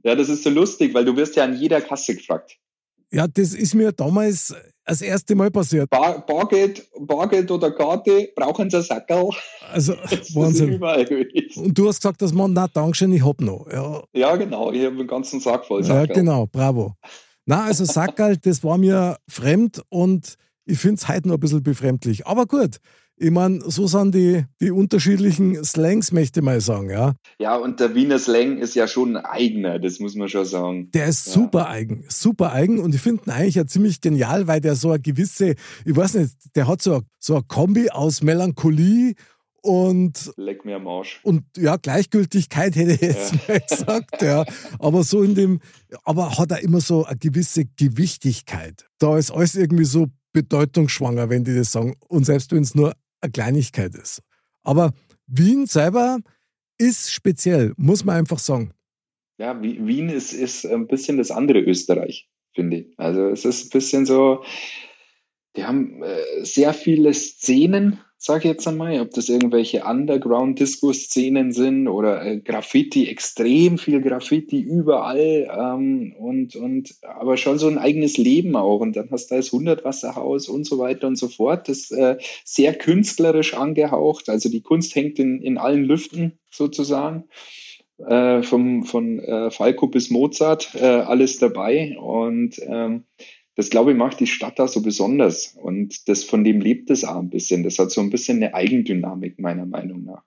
ja, 0.02 0.14
das 0.16 0.28
ist 0.28 0.42
so 0.42 0.50
lustig, 0.50 0.92
weil 0.92 1.04
du 1.04 1.14
wirst 1.16 1.36
ja 1.36 1.44
an 1.44 1.54
jeder 1.54 1.80
Kasse 1.80 2.16
gefragt. 2.16 2.56
Ja, 3.12 3.28
das 3.28 3.54
ist 3.54 3.74
mir 3.74 3.92
damals 3.92 4.52
das 4.84 5.00
erste 5.02 5.36
Mal 5.36 5.52
passiert. 5.52 5.88
Bar, 5.88 6.26
Bargeld, 6.26 6.84
Bargeld 6.98 7.48
oder 7.48 7.70
Karte, 7.70 8.28
brauchen 8.34 8.68
Sie 8.68 8.78
ein 8.78 8.82
Sackerl? 8.82 9.30
Also, 9.70 9.94
das 10.10 10.34
Wahnsinn. 10.34 10.82
Und 10.82 11.78
du 11.78 11.88
hast 11.88 12.00
gesagt, 12.00 12.22
dass 12.22 12.32
man, 12.32 12.54
na, 12.54 12.66
Dankeschön, 12.66 13.12
ich 13.12 13.24
hab 13.24 13.40
noch. 13.40 13.68
Ja, 13.72 14.02
ja 14.12 14.34
genau, 14.34 14.72
ich 14.72 14.84
habe 14.84 14.96
einen 14.96 15.06
ganzen 15.06 15.38
Sack 15.38 15.64
voll 15.64 15.84
Sackerl. 15.84 16.08
Ja, 16.08 16.12
genau, 16.12 16.46
bravo. 16.46 16.94
Na, 17.44 17.66
also 17.66 17.84
Sackerl, 17.84 18.36
das 18.36 18.64
war 18.64 18.78
mir 18.78 19.16
fremd 19.28 19.80
und 19.90 20.36
ich 20.66 20.78
finde 20.78 20.96
es 20.96 21.08
heute 21.08 21.28
noch 21.28 21.34
ein 21.34 21.40
bisschen 21.40 21.62
befremdlich. 21.62 22.26
Aber 22.26 22.46
gut, 22.46 22.78
ich 23.18 23.30
meine, 23.30 23.60
so 23.64 23.86
sind 23.86 24.14
die, 24.14 24.44
die 24.60 24.70
unterschiedlichen 24.70 25.64
Slangs, 25.64 26.12
möchte 26.12 26.40
ich 26.40 26.44
mal 26.44 26.60
sagen, 26.60 26.90
ja. 26.90 27.14
Ja, 27.38 27.56
und 27.56 27.80
der 27.80 27.94
Wiener 27.94 28.18
Slang 28.18 28.58
ist 28.58 28.74
ja 28.74 28.86
schon 28.86 29.16
ein 29.16 29.24
eigener, 29.24 29.78
das 29.78 30.00
muss 30.00 30.14
man 30.16 30.28
schon 30.28 30.44
sagen. 30.44 30.90
Der 30.90 31.06
ist 31.06 31.26
ja. 31.28 31.32
super 31.32 31.68
eigen, 31.68 32.04
super 32.08 32.52
eigen 32.52 32.78
und 32.78 32.94
ich 32.94 33.00
finde 33.00 33.22
ihn 33.26 33.30
eigentlich 33.30 33.54
ja 33.54 33.66
ziemlich 33.66 34.02
genial, 34.02 34.46
weil 34.48 34.60
der 34.60 34.74
so 34.74 34.90
eine 34.90 35.00
gewisse, 35.00 35.54
ich 35.84 35.96
weiß 35.96 36.14
nicht, 36.14 36.34
der 36.54 36.68
hat 36.68 36.82
so, 36.82 37.02
so 37.18 37.36
eine 37.36 37.44
Kombi 37.44 37.88
aus 37.88 38.22
Melancholie 38.22 39.14
Und, 39.62 40.32
Leck 40.36 40.64
mir 40.64 40.76
am 40.76 40.86
Arsch. 40.86 41.20
Und 41.22 41.44
ja, 41.56 41.76
Gleichgültigkeit 41.76 42.76
hätte 42.76 42.92
ich 42.92 43.00
jetzt 43.00 43.32
ja. 43.32 43.38
mal 43.48 43.60
gesagt, 43.60 44.22
ja. 44.22 44.44
Aber 44.78 45.02
so 45.02 45.22
in 45.22 45.34
dem, 45.34 45.60
aber 46.04 46.36
hat 46.38 46.50
er 46.50 46.62
immer 46.62 46.80
so 46.80 47.04
eine 47.04 47.16
gewisse 47.16 47.64
Gewichtigkeit. 47.64 48.86
Da 48.98 49.16
ist 49.16 49.30
alles 49.30 49.56
irgendwie 49.56 49.84
so 49.84 50.08
bedeutungsschwanger, 50.36 51.30
wenn 51.30 51.44
die 51.44 51.54
das 51.54 51.72
sagen. 51.72 51.96
Und 52.08 52.26
selbst 52.26 52.52
wenn 52.52 52.62
es 52.62 52.74
nur 52.74 52.92
eine 53.22 53.32
Kleinigkeit 53.32 53.94
ist. 53.94 54.20
Aber 54.62 54.92
Wien 55.26 55.66
selber 55.66 56.18
ist 56.76 57.10
speziell, 57.10 57.72
muss 57.78 58.04
man 58.04 58.16
einfach 58.16 58.38
sagen. 58.38 58.72
Ja, 59.38 59.60
Wien 59.62 60.10
ist, 60.10 60.34
ist 60.34 60.66
ein 60.66 60.88
bisschen 60.88 61.16
das 61.16 61.30
andere 61.30 61.60
Österreich, 61.60 62.28
finde 62.54 62.76
ich. 62.78 62.98
Also 62.98 63.28
es 63.28 63.46
ist 63.46 63.66
ein 63.66 63.70
bisschen 63.70 64.04
so, 64.04 64.44
die 65.56 65.64
haben 65.64 66.02
äh, 66.02 66.44
sehr 66.44 66.74
viele 66.74 67.14
Szenen, 67.14 67.98
ich 68.18 68.44
jetzt 68.44 68.66
einmal, 68.66 69.00
ob 69.00 69.10
das 69.10 69.28
irgendwelche 69.28 69.84
Underground-Disco-Szenen 69.84 71.52
sind 71.52 71.86
oder 71.86 72.24
äh, 72.24 72.38
Graffiti, 72.38 73.08
extrem 73.08 73.78
viel 73.78 74.00
Graffiti 74.00 74.60
überall 74.60 75.48
ähm, 75.54 76.14
und, 76.18 76.56
und 76.56 76.94
aber 77.02 77.36
schon 77.36 77.58
so 77.58 77.68
ein 77.68 77.78
eigenes 77.78 78.16
Leben 78.16 78.56
auch. 78.56 78.80
Und 78.80 78.96
dann 78.96 79.10
hast 79.10 79.30
du 79.30 79.36
das 79.36 79.52
Hundertwasserhaus 79.52 80.48
und 80.48 80.64
so 80.64 80.78
weiter 80.78 81.06
und 81.06 81.16
so 81.16 81.28
fort. 81.28 81.68
Das 81.68 81.90
äh, 81.90 82.16
sehr 82.44 82.74
künstlerisch 82.74 83.54
angehaucht. 83.54 84.28
Also 84.28 84.48
die 84.48 84.62
Kunst 84.62 84.94
hängt 84.94 85.18
in, 85.18 85.42
in 85.42 85.58
allen 85.58 85.84
Lüften 85.84 86.38
sozusagen. 86.50 87.24
Äh, 87.98 88.42
vom, 88.42 88.84
von 88.84 89.20
äh, 89.20 89.50
Falco 89.50 89.86
bis 89.86 90.10
Mozart, 90.10 90.74
äh, 90.74 90.84
alles 90.84 91.38
dabei. 91.38 91.96
Und 91.98 92.60
ähm, 92.66 93.04
das 93.56 93.70
glaube 93.70 93.92
ich 93.92 93.96
macht 93.96 94.20
die 94.20 94.26
Stadt 94.26 94.58
da 94.58 94.68
so 94.68 94.82
besonders 94.82 95.56
und 95.60 96.08
das 96.08 96.24
von 96.24 96.44
dem 96.44 96.60
lebt 96.60 96.90
es 96.90 97.04
auch 97.04 97.18
ein 97.18 97.30
bisschen. 97.30 97.62
Das 97.62 97.78
hat 97.78 97.90
so 97.90 98.00
ein 98.00 98.10
bisschen 98.10 98.36
eine 98.36 98.54
Eigendynamik 98.54 99.38
meiner 99.40 99.66
Meinung 99.66 100.04
nach. 100.04 100.22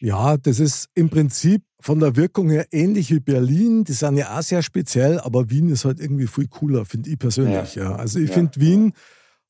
Ja, 0.00 0.36
das 0.36 0.60
ist 0.60 0.90
im 0.94 1.08
Prinzip 1.08 1.62
von 1.80 2.00
der 2.00 2.16
Wirkung 2.16 2.50
her 2.50 2.66
ähnlich 2.72 3.10
wie 3.10 3.20
Berlin. 3.20 3.84
Die 3.84 3.92
sind 3.92 4.16
ja 4.16 4.36
auch 4.36 4.42
sehr 4.42 4.62
speziell, 4.62 5.18
aber 5.20 5.48
Wien 5.50 5.70
ist 5.70 5.84
halt 5.84 6.00
irgendwie 6.00 6.26
viel 6.26 6.48
cooler, 6.48 6.84
finde 6.84 7.10
ich 7.10 7.18
persönlich. 7.18 7.76
Ja. 7.76 7.84
ja. 7.84 7.96
Also 7.96 8.18
ich 8.18 8.28
ja. 8.28 8.34
finde, 8.34 8.60
Wien 8.60 8.92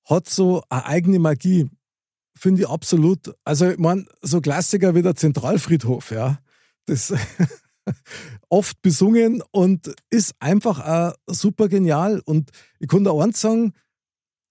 hat 0.04 0.28
so 0.28 0.62
eine 0.68 0.84
eigene 0.86 1.18
Magie. 1.18 1.66
Finde 2.36 2.62
ich 2.62 2.68
absolut. 2.68 3.34
Also, 3.44 3.70
ich 3.70 3.78
meine, 3.78 4.04
so 4.22 4.40
Klassiker 4.40 4.94
wie 4.94 5.02
der 5.02 5.16
Zentralfriedhof, 5.16 6.10
ja. 6.10 6.38
Das 6.86 7.14
oft 8.48 8.80
besungen 8.82 9.42
und 9.50 9.94
ist 10.10 10.34
einfach 10.40 10.84
auch 10.84 11.14
super 11.26 11.68
genial. 11.68 12.22
Und 12.24 12.50
ich 12.78 12.88
kann 12.88 13.04
da 13.04 13.12
eins 13.12 13.40
sagen, 13.40 13.72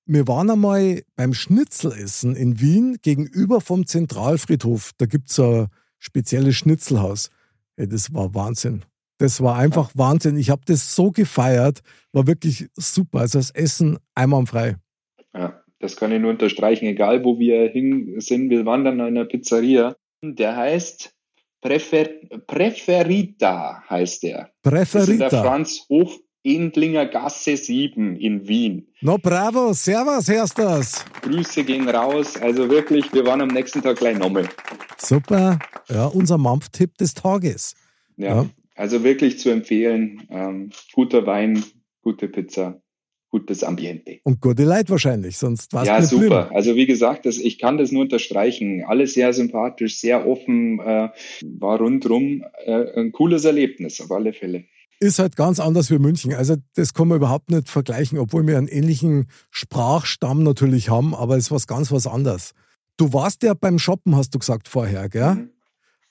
wir 0.06 0.28
waren 0.28 0.50
einmal 0.50 1.04
beim 1.16 1.34
Schnitzelessen 1.34 2.36
in 2.36 2.60
Wien 2.60 2.98
gegenüber 3.02 3.62
vom 3.62 3.86
Zentralfriedhof. 3.86 4.92
Da 4.98 5.06
gibt 5.06 5.30
es 5.30 5.40
ein 5.40 5.68
spezielles 5.98 6.56
Schnitzelhaus. 6.56 7.30
Hey, 7.78 7.88
das 7.88 8.14
war 8.14 8.36
Wahnsinn. 8.36 8.84
Das 9.18 9.42
war 9.42 9.58
einfach 9.58 9.90
ja. 9.90 10.00
Wahnsinn. 10.00 10.38
Ich 10.38 10.50
habe 10.50 10.64
das 10.66 10.96
so 10.96 11.12
gefeiert. 11.12 11.80
War 12.12 12.28
wirklich 12.28 12.68
super. 12.74 13.20
Also 13.20 13.40
das 13.40 13.52
Essen 13.52 13.98
einwandfrei. 14.16 14.76
Ja, 15.34 15.64
das 15.80 15.96
kann 15.96 16.12
ich 16.12 16.20
nur 16.20 16.32
unterstreichen. 16.32 16.86
Egal, 16.86 17.24
wo 17.24 17.40
wir 17.40 17.70
hin 17.70 18.20
sind, 18.20 18.50
wir 18.50 18.66
wandern 18.66 18.96
in 18.96 19.02
einer 19.02 19.26
Pizzeria. 19.26 19.96
Der 20.22 20.56
heißt 20.56 21.14
Präfer, 21.64 22.10
Präferita 22.46 23.84
heißt 23.90 24.24
der. 24.24 24.52
Präferita. 24.62 24.84
Das 25.00 25.04
ist 25.08 25.10
in 25.10 25.20
der 25.20 25.30
Franz 25.30 25.86
Hof 25.88 26.20
Endlinger 26.44 27.06
Gasse 27.06 27.56
7 27.56 28.18
in 28.18 28.46
Wien. 28.46 28.88
No 29.00 29.18
bravo, 29.18 29.72
servus, 29.72 30.28
hörst 30.28 30.60
das. 30.60 31.06
Grüße 31.22 31.64
gehen 31.64 31.88
raus. 31.88 32.36
Also 32.36 32.70
wirklich, 32.70 33.14
wir 33.14 33.26
waren 33.26 33.40
am 33.40 33.48
nächsten 33.48 33.82
Tag 33.82 33.98
gleich 33.98 34.18
nochmal. 34.18 34.50
Super. 34.98 35.58
Ja, 35.88 36.08
unser 36.08 36.38
Mampftipp 36.38 36.98
des 36.98 37.14
Tages. 37.14 37.76
Ja, 38.18 38.44
ja, 38.44 38.50
also 38.76 39.06
wirklich 39.06 39.40
zu 39.40 39.50
empfehlen. 39.50 40.28
Ähm, 40.30 40.72
guter 40.94 41.26
Wein, 41.26 41.64
gute 42.02 42.28
Pizza 42.28 42.83
gutes 43.34 43.64
Ambiente. 43.64 44.20
Und 44.22 44.42
gute 44.42 44.64
Leid 44.64 44.92
wahrscheinlich, 44.92 45.40
sonst 45.40 45.74
war 45.74 45.82
es 45.82 45.88
Ja, 45.88 46.02
super. 46.04 46.46
Blind. 46.46 46.56
Also 46.56 46.76
wie 46.76 46.86
gesagt, 46.86 47.26
das, 47.26 47.38
ich 47.38 47.58
kann 47.58 47.80
das 47.80 47.92
nur 47.92 48.04
unterstreichen. 48.04 48.84
Alles 48.88 49.16
sehr 49.16 49.34
sympathisch, 49.34 50.00
sehr 50.00 50.28
offen, 50.28 50.80
äh, 50.80 51.10
war 51.42 51.80
rundrum 51.80 52.44
äh, 52.64 53.00
ein 53.00 53.12
cooles 53.12 53.44
Erlebnis, 53.44 54.00
auf 54.02 54.12
alle 54.12 54.34
Fälle. 54.34 54.66
Ist 55.00 55.18
halt 55.18 55.36
ganz 55.36 55.60
anders 55.60 55.90
wie 55.90 55.98
München. 55.98 56.32
Also 56.36 56.58
das 56.76 56.94
kann 56.94 57.08
man 57.08 57.18
überhaupt 57.18 57.50
nicht 57.50 57.70
vergleichen, 57.70 58.20
obwohl 58.20 58.46
wir 58.46 58.56
einen 58.56 58.68
ähnlichen 58.68 59.26
Sprachstamm 59.50 60.44
natürlich 60.44 60.90
haben, 60.90 61.16
aber 61.16 61.36
es 61.36 61.46
ist 61.46 61.52
was 61.52 61.66
ganz 61.66 61.92
was 61.92 62.06
anderes. 62.06 62.52
Du 62.98 63.14
warst 63.14 63.42
ja 63.42 63.56
beim 63.56 63.80
Shoppen, 63.80 64.16
hast 64.16 64.36
du 64.36 64.40
gesagt 64.40 64.68
vorher, 64.68 65.10
gell? 65.10 65.34
Mhm. 65.34 65.50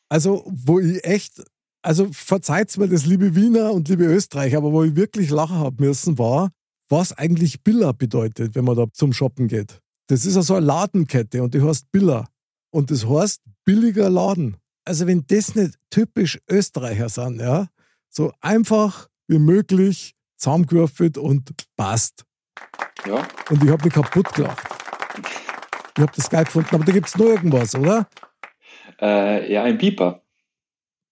Also, 0.09 0.43
wo 0.47 0.81
ich 0.81 1.05
echt, 1.05 1.41
also 1.83 2.09
verzeiht 2.11 2.76
mir 2.79 2.88
das, 2.88 3.07
liebe 3.07 3.37
Wiener 3.37 3.73
und 3.73 3.88
liebe 3.88 4.07
Österreicher, 4.07 4.59
aber 4.59 4.73
wo 4.73 4.83
ich 4.83 4.97
wirklich 4.97 5.31
lachen 5.31 5.59
habe 5.59 5.85
müssen, 5.85 6.19
war, 6.19 6.50
was 6.92 7.16
eigentlich 7.16 7.64
Billa 7.64 7.92
bedeutet, 7.92 8.54
wenn 8.54 8.66
man 8.66 8.76
da 8.76 8.84
zum 8.92 9.14
Shoppen 9.14 9.49
geht. 9.49 9.80
Das 10.08 10.26
ist 10.26 10.37
also 10.37 10.56
eine 10.56 10.66
Ladenkette 10.66 11.42
und 11.42 11.54
die 11.54 11.62
heißt 11.62 11.90
Billa. 11.90 12.28
Und 12.70 12.90
das 12.90 13.08
heißt 13.08 13.40
billiger 13.64 14.11
Laden. 14.11 14.58
Also 14.84 15.06
wenn 15.06 15.25
das 15.26 15.54
nicht 15.54 15.78
typisch 15.88 16.38
Österreicher 16.50 17.08
sind, 17.08 17.40
ja, 17.40 17.68
so 18.11 18.30
einfach 18.42 19.08
wie 19.26 19.38
möglich 19.38 20.14
zusammengewürfelt 20.37 21.16
und 21.16 21.50
passt. 21.76 22.25
Ja. 23.06 23.26
Und 23.49 23.64
ich 23.64 23.70
habe 23.70 23.84
mich 23.84 23.94
kaputt 23.94 24.34
gelacht. 24.34 24.68
Ich 25.96 26.02
habe 26.02 26.12
das 26.14 26.28
geil 26.28 26.44
gefunden, 26.44 26.75
aber 26.75 26.84
da 26.84 26.92
gibt 26.92 27.08
es 27.08 27.16
noch 27.16 27.26
irgendwas, 27.26 27.75
oder? 27.75 28.06
Äh, 29.00 29.50
ja, 29.50 29.62
ein 29.62 29.78
Pieper. 29.78 30.22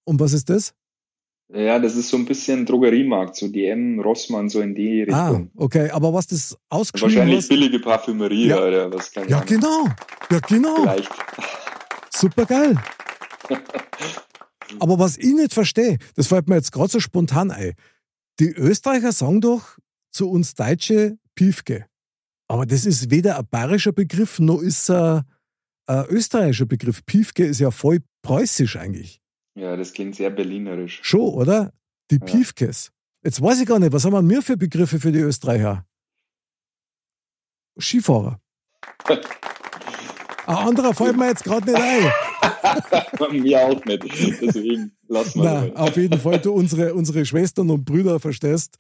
Und 0.04 0.20
was 0.20 0.34
ist 0.34 0.50
das? 0.50 0.74
Ja, 1.52 1.80
das 1.80 1.96
ist 1.96 2.08
so 2.08 2.16
ein 2.16 2.26
bisschen 2.26 2.64
Drogeriemarkt, 2.64 3.34
so 3.34 3.48
DM, 3.48 3.98
Rossmann, 3.98 4.48
so 4.48 4.60
in 4.60 4.74
die 4.74 5.04
ah, 5.10 5.26
Richtung. 5.28 5.50
Ah, 5.56 5.62
okay, 5.62 5.90
aber 5.90 6.12
was 6.12 6.28
das 6.28 6.56
ausgeschrieben 6.68 7.14
Wahrscheinlich 7.14 7.38
hast, 7.38 7.48
billige 7.48 7.80
Parfümerie 7.80 8.46
ja, 8.46 8.64
oder 8.64 8.92
was 8.92 9.10
kann 9.10 9.28
Ja, 9.28 9.40
genau. 9.40 9.88
Ja, 10.30 10.38
genau. 10.40 10.76
Vielleicht. 10.82 11.10
Super 12.14 12.46
geil. 12.46 12.76
aber 14.78 14.98
was 15.00 15.16
ich 15.16 15.34
nicht 15.34 15.52
verstehe, 15.52 15.98
das 16.14 16.28
fällt 16.28 16.48
mir 16.48 16.54
jetzt 16.54 16.70
gerade 16.70 16.90
so 16.90 17.00
spontan 17.00 17.50
ein. 17.50 17.72
Die 18.38 18.50
Österreicher 18.50 19.10
sagen 19.10 19.40
doch 19.40 19.76
zu 20.12 20.30
uns 20.30 20.54
Deutsche 20.54 21.18
Piefke. 21.34 21.86
Aber 22.46 22.64
das 22.64 22.86
ist 22.86 23.10
weder 23.10 23.38
ein 23.38 23.46
bayerischer 23.50 23.92
Begriff, 23.92 24.38
noch 24.38 24.60
ist 24.60 24.88
er 24.88 25.24
ein 25.86 26.06
österreichischer 26.06 26.66
Begriff. 26.66 27.04
Piefke 27.06 27.44
ist 27.44 27.58
ja 27.58 27.72
voll 27.72 27.98
preußisch 28.22 28.76
eigentlich. 28.76 29.19
Ja, 29.60 29.76
das 29.76 29.92
klingt 29.92 30.16
sehr 30.16 30.30
berlinerisch. 30.30 31.00
Schon, 31.02 31.34
oder? 31.34 31.72
Die 32.10 32.18
ja. 32.18 32.24
Piefkes. 32.24 32.92
Jetzt 33.22 33.42
weiß 33.42 33.60
ich 33.60 33.66
gar 33.66 33.78
nicht, 33.78 33.92
was 33.92 34.06
haben 34.06 34.30
wir 34.30 34.40
für 34.40 34.56
Begriffe 34.56 34.98
für 34.98 35.12
die 35.12 35.18
Österreicher? 35.18 35.84
Skifahrer. 37.78 38.40
Ein 40.46 40.56
anderer 40.56 40.94
fällt 40.94 41.16
mir 41.16 41.28
jetzt 41.28 41.44
gerade 41.44 41.70
nicht 41.70 41.78
ein. 41.78 42.10
mir 43.42 43.60
auch 43.60 43.84
nicht. 43.84 44.02
Deswegen 44.40 44.92
lassen 45.06 45.42
wir 45.42 45.52
Nein, 45.52 45.76
Auf 45.76 45.96
jeden 45.96 46.18
Fall, 46.18 46.40
du 46.40 46.52
unsere, 46.52 46.94
unsere 46.94 47.24
Schwestern 47.24 47.70
und 47.70 47.84
Brüder 47.84 48.18
verstehst. 48.18 48.76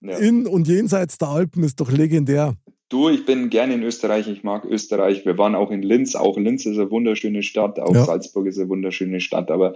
Ja. 0.00 0.18
In 0.18 0.46
und 0.46 0.68
jenseits 0.68 1.16
der 1.16 1.28
Alpen 1.28 1.62
ist 1.62 1.80
doch 1.80 1.90
legendär. 1.90 2.56
Du, 2.90 3.10
ich 3.10 3.26
bin 3.26 3.50
gerne 3.50 3.74
in 3.74 3.82
Österreich, 3.82 4.28
ich 4.28 4.42
mag 4.42 4.64
Österreich. 4.64 5.26
Wir 5.26 5.36
waren 5.36 5.54
auch 5.54 5.70
in 5.70 5.82
Linz, 5.82 6.14
auch 6.14 6.38
Linz 6.38 6.64
ist 6.64 6.78
eine 6.78 6.90
wunderschöne 6.90 7.42
Stadt, 7.42 7.78
auch 7.78 7.94
ja. 7.94 8.04
Salzburg 8.04 8.46
ist 8.46 8.58
eine 8.58 8.70
wunderschöne 8.70 9.20
Stadt, 9.20 9.50
aber 9.50 9.74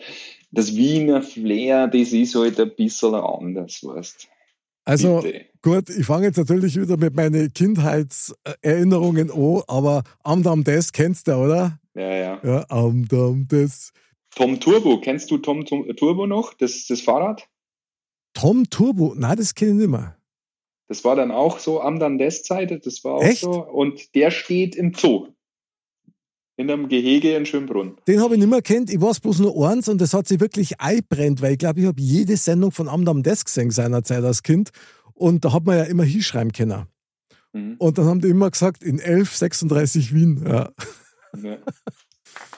das 0.50 0.74
Wiener 0.76 1.20
Flair, 1.20 1.88
das 1.88 2.12
ist 2.12 2.34
halt 2.34 2.58
ein 2.58 2.74
bisschen 2.74 3.14
anders, 3.14 3.84
weißt 3.84 4.28
Also 4.86 5.20
Bitte. 5.20 5.44
gut, 5.60 5.90
ich 5.90 6.06
fange 6.06 6.26
jetzt 6.26 6.38
natürlich 6.38 6.80
wieder 6.80 6.96
mit 6.96 7.14
meinen 7.14 7.52
Kindheitserinnerungen 7.52 9.30
an, 9.30 9.62
aber 9.68 10.04
Amdam 10.24 10.64
Des 10.64 10.92
kennst 10.92 11.28
du, 11.28 11.34
oder? 11.34 11.78
Ja, 11.94 12.14
ja. 12.14 12.40
Ja, 12.42 12.64
Amdam 12.70 13.46
Des. 13.46 13.92
Tom 14.34 14.58
Turbo, 14.58 14.98
kennst 15.02 15.30
du 15.30 15.36
Tom, 15.36 15.66
Tom 15.66 15.86
Turbo 15.96 16.26
noch, 16.26 16.54
das, 16.54 16.86
das 16.88 17.02
Fahrrad? 17.02 17.46
Tom 18.32 18.70
Turbo? 18.70 19.12
Nein, 19.14 19.36
das 19.36 19.54
kenne 19.54 19.72
ich 19.72 19.76
nicht 19.76 19.90
mehr. 19.90 20.16
Das 20.92 21.04
war 21.04 21.16
dann 21.16 21.30
auch 21.30 21.58
so 21.58 21.80
am 21.80 21.98
Dandes-Zeit, 21.98 22.84
das 22.84 23.02
war 23.02 23.14
auch 23.14 23.22
Echt? 23.22 23.40
so. 23.40 23.50
Und 23.50 24.14
der 24.14 24.30
steht 24.30 24.76
im 24.76 24.92
Zoo. 24.92 25.28
In 26.58 26.70
einem 26.70 26.90
Gehege 26.90 27.34
in 27.34 27.46
Schönbrunn. 27.46 27.96
Den 28.06 28.20
habe 28.20 28.34
ich 28.34 28.40
nicht 28.40 28.50
mehr 28.50 28.60
kennt. 28.60 28.90
Ich 28.90 29.00
weiß 29.00 29.20
bloß 29.20 29.38
nur 29.38 29.70
eins 29.70 29.88
und 29.88 30.02
das 30.02 30.12
hat 30.12 30.28
sich 30.28 30.38
wirklich 30.38 30.82
einbrennt, 30.82 31.40
weil 31.40 31.52
ich 31.52 31.58
glaube, 31.58 31.80
ich 31.80 31.86
habe 31.86 31.98
jede 31.98 32.36
Sendung 32.36 32.72
von 32.72 32.90
Amdam 32.90 33.22
Desk 33.22 33.46
gesehen 33.46 33.70
seinerzeit 33.70 34.22
als 34.22 34.42
Kind. 34.42 34.68
Und 35.14 35.46
da 35.46 35.54
hat 35.54 35.64
man 35.64 35.78
ja 35.78 35.84
immer 35.84 36.04
hinschreiben 36.04 36.52
können. 36.52 36.84
Mhm. 37.54 37.76
Und 37.78 37.96
dann 37.96 38.04
haben 38.04 38.20
die 38.20 38.28
immer 38.28 38.50
gesagt, 38.50 38.84
in 38.84 39.00
1136 39.00 40.12
Wien. 40.12 40.44
Ja. 40.46 40.68
ja. 41.42 41.56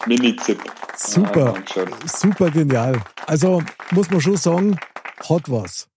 Mini-Zip. 0.08 0.58
Super, 0.96 1.54
ah, 1.54 1.86
super 2.08 2.50
genial. 2.50 3.00
Also 3.28 3.62
muss 3.92 4.10
man 4.10 4.20
schon 4.20 4.36
sagen, 4.36 4.76
hat 5.20 5.48
was. 5.48 5.88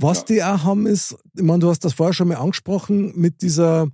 Was 0.00 0.18
ja. 0.20 0.24
die 0.26 0.42
auch 0.44 0.62
haben, 0.62 0.86
ist, 0.86 1.16
ich 1.34 1.42
meine, 1.42 1.58
du 1.58 1.68
hast 1.68 1.84
das 1.84 1.92
vorher 1.92 2.12
schon 2.12 2.28
mal 2.28 2.36
angesprochen, 2.36 3.12
mit 3.18 3.42
dieser, 3.42 3.88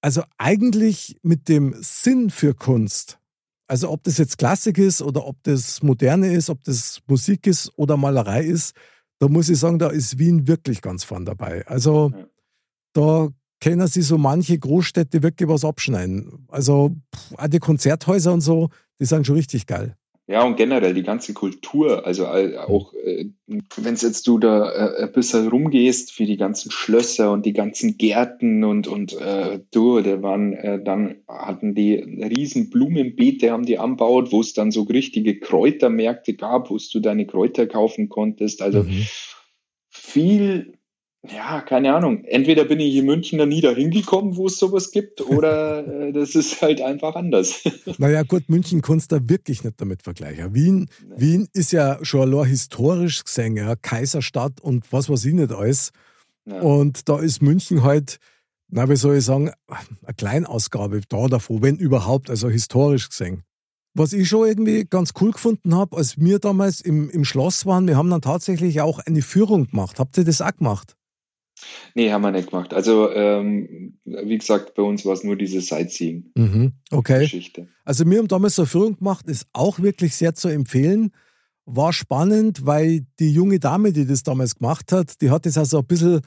also 0.00 0.22
eigentlich 0.38 1.16
mit 1.22 1.48
dem 1.48 1.74
Sinn 1.80 2.30
für 2.30 2.54
Kunst. 2.54 3.18
Also 3.66 3.90
ob 3.90 4.04
das 4.04 4.18
jetzt 4.18 4.38
Klassik 4.38 4.78
ist 4.78 5.02
oder 5.02 5.26
ob 5.26 5.42
das 5.42 5.82
Moderne 5.82 6.32
ist, 6.32 6.48
ob 6.48 6.62
das 6.62 7.00
Musik 7.08 7.46
ist 7.48 7.72
oder 7.76 7.96
Malerei 7.96 8.44
ist, 8.44 8.76
da 9.18 9.28
muss 9.28 9.48
ich 9.48 9.58
sagen, 9.58 9.80
da 9.80 9.88
ist 9.88 10.18
Wien 10.18 10.46
wirklich 10.46 10.80
ganz 10.80 11.02
vorn 11.02 11.24
dabei. 11.24 11.66
Also 11.66 12.12
ja. 12.14 12.26
da 12.92 13.28
können 13.60 13.88
sie 13.88 14.02
so 14.02 14.16
manche 14.16 14.58
Großstädte 14.58 15.24
wirklich 15.24 15.48
was 15.48 15.64
abschneiden. 15.64 16.46
Also 16.48 16.94
auch 17.36 17.48
die 17.48 17.58
Konzerthäuser 17.58 18.32
und 18.32 18.42
so, 18.42 18.68
die 19.00 19.06
sind 19.06 19.26
schon 19.26 19.36
richtig 19.36 19.66
geil. 19.66 19.96
Ja, 20.26 20.42
und 20.42 20.56
generell 20.56 20.94
die 20.94 21.02
ganze 21.02 21.34
Kultur, 21.34 22.06
also 22.06 22.26
auch, 22.26 22.94
äh, 22.94 23.26
wenn 23.46 23.94
jetzt 23.94 24.26
du 24.26 24.38
da 24.38 24.70
äh, 24.70 25.02
ein 25.02 25.12
bisschen 25.12 25.48
rumgehst 25.48 26.12
für 26.12 26.24
die 26.24 26.38
ganzen 26.38 26.70
Schlösser 26.70 27.30
und 27.30 27.44
die 27.44 27.52
ganzen 27.52 27.98
Gärten 27.98 28.64
und, 28.64 28.88
und 28.88 29.12
äh, 29.20 29.60
du, 29.70 30.00
da 30.00 30.22
waren, 30.22 30.54
äh, 30.54 30.82
dann 30.82 31.16
hatten 31.28 31.74
die 31.74 31.96
riesen 31.96 32.70
Blumenbeete, 32.70 33.50
haben 33.50 33.66
die 33.66 33.78
anbaut, 33.78 34.32
wo 34.32 34.40
es 34.40 34.54
dann 34.54 34.70
so 34.70 34.84
richtige 34.84 35.38
Kräutermärkte 35.38 36.32
gab, 36.32 36.70
wo 36.70 36.78
du 36.78 37.00
deine 37.00 37.26
Kräuter 37.26 37.66
kaufen 37.66 38.08
konntest. 38.08 38.62
Also 38.62 38.84
mhm. 38.84 39.06
viel 39.90 40.72
ja, 41.32 41.62
keine 41.62 41.94
Ahnung. 41.94 42.24
Entweder 42.24 42.64
bin 42.64 42.80
ich 42.80 42.94
in 42.96 43.06
München 43.06 43.38
da 43.38 43.46
nie 43.46 43.62
dahin 43.62 43.90
gekommen, 43.90 44.36
wo 44.36 44.46
es 44.46 44.58
sowas 44.58 44.90
gibt, 44.90 45.22
oder 45.22 45.86
äh, 46.08 46.12
das 46.12 46.34
ist 46.34 46.60
halt 46.60 46.82
einfach 46.82 47.14
anders. 47.14 47.62
naja, 47.98 48.22
gut, 48.24 48.48
München 48.48 48.82
kannst 48.82 49.10
du 49.10 49.28
wirklich 49.28 49.64
nicht 49.64 49.80
damit 49.80 50.02
vergleichen. 50.02 50.54
Wien, 50.54 50.88
nee. 51.06 51.14
Wien 51.16 51.48
ist 51.54 51.72
ja 51.72 51.98
schon 52.02 52.20
allein 52.20 52.48
historisch 52.48 53.24
gesehen, 53.24 53.56
ja, 53.56 53.74
Kaiserstadt 53.76 54.60
und 54.60 54.92
was 54.92 55.08
weiß 55.08 55.24
ich 55.24 55.34
nicht 55.34 55.50
alles. 55.50 55.92
Ja. 56.44 56.60
Und 56.60 57.08
da 57.08 57.18
ist 57.18 57.40
München 57.40 57.82
halt, 57.82 58.18
na, 58.68 58.88
wie 58.90 58.96
soll 58.96 59.16
ich 59.16 59.24
sagen, 59.24 59.50
eine 59.68 60.14
Kleinausgabe 60.14 61.00
da 61.08 61.28
davor, 61.28 61.62
wenn 61.62 61.76
überhaupt, 61.76 62.28
also 62.28 62.50
historisch 62.50 63.08
gesehen. 63.08 63.44
Was 63.94 64.12
ich 64.12 64.28
schon 64.28 64.46
irgendwie 64.46 64.84
ganz 64.84 65.12
cool 65.20 65.30
gefunden 65.30 65.74
habe, 65.74 65.96
als 65.96 66.18
wir 66.18 66.38
damals 66.38 66.80
im, 66.80 67.08
im 67.08 67.24
Schloss 67.24 67.64
waren, 67.64 67.86
wir 67.86 67.96
haben 67.96 68.10
dann 68.10 68.20
tatsächlich 68.20 68.80
auch 68.80 68.98
eine 68.98 69.22
Führung 69.22 69.68
gemacht. 69.68 69.98
Habt 70.00 70.18
ihr 70.18 70.24
das 70.24 70.42
auch 70.42 70.54
gemacht? 70.56 70.96
Nee, 71.94 72.10
haben 72.10 72.22
wir 72.22 72.30
nicht 72.32 72.50
gemacht. 72.50 72.74
Also, 72.74 73.10
ähm, 73.12 73.98
wie 74.04 74.38
gesagt, 74.38 74.74
bei 74.74 74.82
uns 74.82 75.04
war 75.04 75.12
es 75.12 75.24
nur 75.24 75.36
diese 75.36 75.60
Sightseeing-Geschichte. 75.60 76.40
Mhm, 76.40 76.72
okay. 76.90 77.68
Also, 77.84 78.08
wir 78.08 78.18
haben 78.18 78.28
damals 78.28 78.56
so 78.56 78.62
eine 78.62 78.68
Führung 78.68 78.96
gemacht, 78.96 79.28
ist 79.28 79.46
auch 79.52 79.78
wirklich 79.78 80.14
sehr 80.16 80.34
zu 80.34 80.48
empfehlen. 80.48 81.12
War 81.66 81.92
spannend, 81.92 82.66
weil 82.66 83.06
die 83.18 83.32
junge 83.32 83.58
Dame, 83.58 83.92
die 83.92 84.06
das 84.06 84.22
damals 84.22 84.56
gemacht 84.56 84.92
hat, 84.92 85.20
die 85.22 85.30
hat 85.30 85.46
das 85.46 85.56
also 85.56 85.78
ein 85.78 85.86
bisschen 85.86 86.20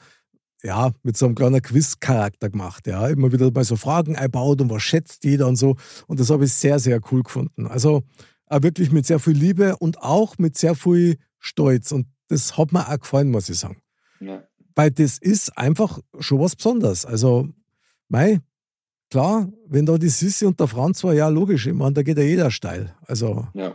ja, 0.62 0.90
mit 1.02 1.16
so 1.16 1.26
einem 1.26 1.34
kleinen 1.34 1.62
Quiz-Charakter 1.62 2.50
gemacht. 2.50 2.86
Ja, 2.86 3.06
immer 3.08 3.32
wieder 3.32 3.50
mal 3.50 3.64
so 3.64 3.76
Fragen 3.76 4.16
einbaut 4.16 4.60
und 4.60 4.70
was 4.70 4.82
schätzt 4.82 5.24
jeder 5.24 5.46
und 5.46 5.56
so. 5.56 5.76
Und 6.06 6.18
das 6.18 6.30
habe 6.30 6.44
ich 6.44 6.52
sehr, 6.52 6.78
sehr 6.78 7.00
cool 7.12 7.22
gefunden. 7.22 7.66
Also 7.66 8.02
auch 8.46 8.62
wirklich 8.62 8.90
mit 8.90 9.06
sehr 9.06 9.18
viel 9.18 9.34
Liebe 9.34 9.76
und 9.76 10.02
auch 10.02 10.38
mit 10.38 10.56
sehr 10.56 10.74
viel 10.74 11.18
Stolz. 11.38 11.92
Und 11.92 12.06
das 12.28 12.58
hat 12.58 12.72
mir 12.72 12.88
auch 12.88 12.98
gefallen, 12.98 13.30
muss 13.30 13.48
ich 13.48 13.58
sagen. 13.58 13.80
Ja. 14.20 14.42
Weil 14.78 14.92
das 14.92 15.18
ist 15.18 15.58
einfach 15.58 15.98
schon 16.20 16.38
was 16.38 16.54
Besonderes. 16.54 17.04
Also, 17.04 17.48
mei, 18.08 18.38
klar, 19.10 19.52
wenn 19.66 19.86
da 19.86 19.98
die 19.98 20.08
Sissi 20.08 20.46
und 20.46 20.60
der 20.60 20.68
Franz 20.68 21.02
war, 21.02 21.12
ja, 21.14 21.26
logisch, 21.26 21.66
ich 21.66 21.74
meine, 21.74 21.94
da 21.94 22.02
geht 22.04 22.16
ja 22.16 22.22
jeder 22.22 22.52
steil. 22.52 22.94
Also, 23.04 23.48
ja. 23.54 23.74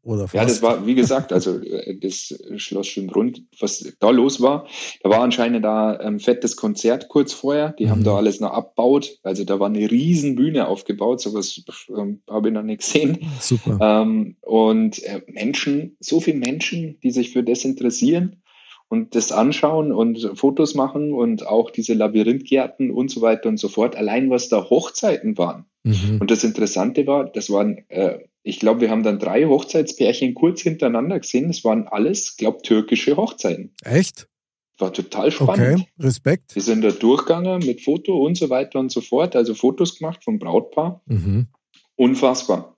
Oder 0.00 0.22
fast. 0.22 0.34
Ja, 0.34 0.44
das 0.46 0.62
war, 0.62 0.86
wie 0.86 0.94
gesagt, 0.94 1.34
also 1.34 1.58
äh, 1.58 1.98
das 1.98 2.34
Schloss 2.56 2.86
Schönbrunn, 2.86 3.46
was 3.60 3.92
da 3.98 4.08
los 4.08 4.40
war, 4.40 4.66
da 5.02 5.10
war 5.10 5.20
anscheinend 5.20 5.66
da 5.66 5.90
ein 5.90 6.18
fettes 6.18 6.56
Konzert 6.56 7.08
kurz 7.08 7.34
vorher. 7.34 7.74
Die 7.78 7.84
mhm. 7.84 7.90
haben 7.90 8.04
da 8.04 8.16
alles 8.16 8.40
noch 8.40 8.52
abbaut. 8.52 9.18
Also 9.22 9.44
da 9.44 9.60
war 9.60 9.66
eine 9.66 9.90
riesen 9.90 10.34
Bühne 10.34 10.66
aufgebaut, 10.66 11.20
sowas 11.20 11.62
ähm, 11.94 12.22
habe 12.26 12.48
ich 12.48 12.54
noch 12.54 12.62
nicht 12.62 12.80
gesehen. 12.80 13.18
Super. 13.38 13.78
Ähm, 13.82 14.36
und 14.40 15.02
äh, 15.02 15.20
Menschen, 15.26 15.98
so 16.00 16.20
viele 16.20 16.38
Menschen, 16.38 16.98
die 17.02 17.10
sich 17.10 17.32
für 17.32 17.42
das 17.42 17.66
interessieren 17.66 18.40
und 18.88 19.14
das 19.14 19.32
anschauen 19.32 19.92
und 19.92 20.30
Fotos 20.34 20.74
machen 20.74 21.12
und 21.12 21.46
auch 21.46 21.70
diese 21.70 21.94
Labyrinthgärten 21.94 22.90
und 22.90 23.10
so 23.10 23.20
weiter 23.20 23.48
und 23.48 23.58
so 23.58 23.68
fort. 23.68 23.96
Allein 23.96 24.30
was 24.30 24.48
da 24.48 24.68
Hochzeiten 24.70 25.36
waren. 25.36 25.66
Mhm. 25.84 26.18
Und 26.20 26.30
das 26.30 26.44
Interessante 26.44 27.06
war, 27.06 27.26
das 27.26 27.50
waren, 27.50 27.84
äh, 27.88 28.18
ich 28.42 28.58
glaube, 28.58 28.80
wir 28.80 28.90
haben 28.90 29.02
dann 29.02 29.18
drei 29.18 29.44
Hochzeitspärchen 29.44 30.34
kurz 30.34 30.62
hintereinander 30.62 31.20
gesehen. 31.20 31.48
Das 31.48 31.64
waren 31.64 31.86
alles, 31.86 32.36
glaube 32.36 32.62
türkische 32.62 33.16
Hochzeiten. 33.16 33.72
Echt? 33.84 34.26
War 34.78 34.92
total 34.92 35.30
spannend. 35.32 35.80
Okay, 35.80 35.88
Respekt. 35.98 36.54
Wir 36.54 36.62
sind 36.62 36.82
da 36.82 36.90
durchgegangen 36.90 37.66
mit 37.66 37.82
Foto 37.82 38.16
und 38.24 38.36
so 38.36 38.48
weiter 38.48 38.78
und 38.78 38.92
so 38.92 39.00
fort. 39.00 39.34
Also 39.34 39.54
Fotos 39.54 39.98
gemacht 39.98 40.22
vom 40.24 40.38
Brautpaar. 40.38 41.02
Mhm. 41.06 41.48
Unfassbar. 41.96 42.76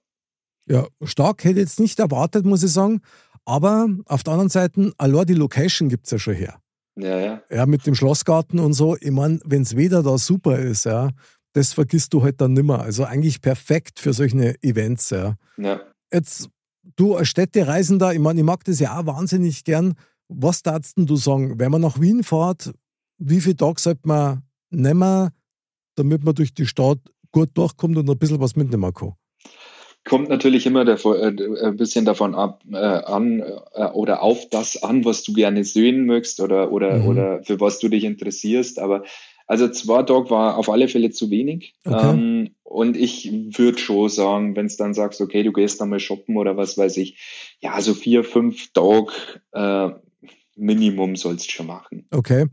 Ja, 0.67 0.87
stark 1.03 1.45
hätte 1.45 1.61
ich 1.61 1.67
jetzt 1.67 1.81
nicht 1.81 1.99
erwartet, 1.99 2.47
muss 2.47 2.63
ich 2.63 2.73
sagen. 2.73 3.03
Aber 3.45 3.89
auf 4.07 4.23
der 4.23 4.33
anderen 4.35 4.51
Seite, 4.51 4.93
allein 4.99 5.27
die 5.27 5.35
Location 5.35 5.89
gibt 5.89 6.07
es 6.07 6.13
ja 6.13 6.19
schon 6.19 6.35
her. 6.35 6.61
Ja, 6.97 7.19
ja. 7.19 7.43
Ja, 7.51 7.67
mit 7.67 7.87
dem 7.87 7.95
Schlossgarten 7.95 8.59
und 8.59 8.75
so. 8.75 8.97
Ich 9.01 9.11
meine, 9.11 9.41
wenn 9.45 9.63
es 9.63 9.77
Wetter 9.77 10.03
da 10.03 10.19
super 10.19 10.59
ist, 10.59 10.85
ja, 10.85 11.11
das 11.53 11.73
vergisst 11.73 12.13
du 12.13 12.23
halt 12.23 12.41
dann 12.41 12.53
nimmer. 12.53 12.81
Also 12.81 13.05
eigentlich 13.05 13.41
perfekt 13.41 13.99
für 14.01 14.13
solche 14.13 14.63
Events, 14.63 15.11
ja. 15.11 15.37
ja. 15.57 15.81
Jetzt, 16.13 16.49
du 16.97 17.17
als 17.17 17.29
Städtereisender, 17.29 18.13
ich 18.13 18.19
meine, 18.19 18.41
ich 18.41 18.47
mag 18.47 18.65
das 18.65 18.81
ja 18.81 18.99
auch 18.99 19.07
wahnsinnig 19.07 19.65
gern. 19.65 19.95
Was 20.29 20.63
darfst 20.63 20.95
du 20.97 21.17
sagen, 21.17 21.59
wenn 21.59 21.73
man 21.73 21.81
nach 21.81 22.01
Wien 22.01 22.23
fährt, 22.23 22.73
wie 23.19 23.41
viele 23.41 23.57
Tage 23.57 23.81
sollte 23.81 24.03
man 24.05 24.43
nehmen, 24.71 25.31
damit 25.97 26.25
man 26.25 26.35
durch 26.35 26.55
die 26.55 26.67
Stadt 26.67 26.99
gut 27.33 27.51
durchkommt 27.55 27.97
und 27.97 28.09
ein 28.09 28.19
bisschen 28.19 28.41
was 28.41 28.57
mitnehmen 28.57 28.93
kann? 28.95 29.15
Kommt 30.05 30.29
natürlich 30.31 30.67
immer 30.67 30.85
davor, 30.85 31.19
äh, 31.19 31.35
ein 31.63 31.77
bisschen 31.77 32.05
davon 32.05 32.35
ab, 32.35 32.63
äh, 32.73 32.77
an 32.77 33.41
äh, 33.75 33.85
oder 33.93 34.23
auf 34.23 34.49
das 34.49 34.83
an, 34.83 35.05
was 35.05 35.23
du 35.23 35.35
gerne 35.35 35.63
sehen 35.65 36.07
möchtest 36.07 36.41
oder, 36.41 36.73
oder, 36.73 36.99
mhm. 36.99 37.09
oder 37.09 37.43
für 37.43 37.61
was 37.61 37.79
du 37.81 37.89
dich 37.89 38.05
interessierst. 38.05 38.79
Aber 38.79 39.05
also 39.47 39.69
zwei 39.69 40.03
Tage 40.05 40.31
war 40.31 40.57
auf 40.57 40.71
alle 40.71 40.89
Fälle 40.89 41.11
zu 41.11 41.29
wenig. 41.31 41.75
Okay. 41.85 42.11
Ähm, 42.11 42.55
und 42.63 42.97
ich 42.97 43.31
würde 43.33 43.79
schon 43.79 44.09
sagen, 44.09 44.57
wenn 44.57 44.67
es 44.67 44.77
dann 44.77 44.95
sagst, 44.95 45.21
okay, 45.21 45.43
du 45.43 45.53
gehst 45.53 45.81
dann 45.81 45.91
mal 45.91 46.01
shoppen 46.01 46.37
oder 46.37 46.57
was 46.57 46.79
weiß 46.79 46.97
ich, 46.99 47.19
ja, 47.61 47.81
so 47.81 47.93
vier, 47.93 48.25
fünf 48.25 48.73
Tage 48.73 49.13
äh, 49.53 49.91
Minimum 50.57 51.17
sollst 51.17 51.49
du 51.49 51.51
schon 51.51 51.67
machen. 51.67 52.07
Okay. 52.11 52.47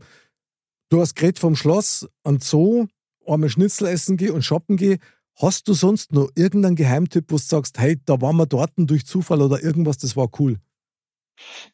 Du 0.90 1.00
hast 1.00 1.14
geredet 1.14 1.38
vom 1.38 1.54
Schloss 1.54 2.08
und 2.24 2.42
Zoo, 2.42 2.86
einmal 3.26 3.48
Schnitzel 3.48 3.86
essen 3.86 4.16
gehen 4.16 4.32
und 4.32 4.42
shoppen 4.42 4.76
gehen. 4.76 4.98
Hast 5.40 5.68
du 5.68 5.72
sonst 5.72 6.12
noch 6.12 6.30
irgendeinen 6.34 6.74
Geheimtipp, 6.74 7.26
wo 7.28 7.36
du 7.36 7.42
sagst, 7.42 7.78
hey, 7.78 7.96
da 8.04 8.20
waren 8.20 8.36
wir 8.36 8.46
dort 8.46 8.72
durch 8.76 9.06
Zufall 9.06 9.40
oder 9.40 9.62
irgendwas, 9.62 9.98
das 9.98 10.16
war 10.16 10.28
cool? 10.40 10.56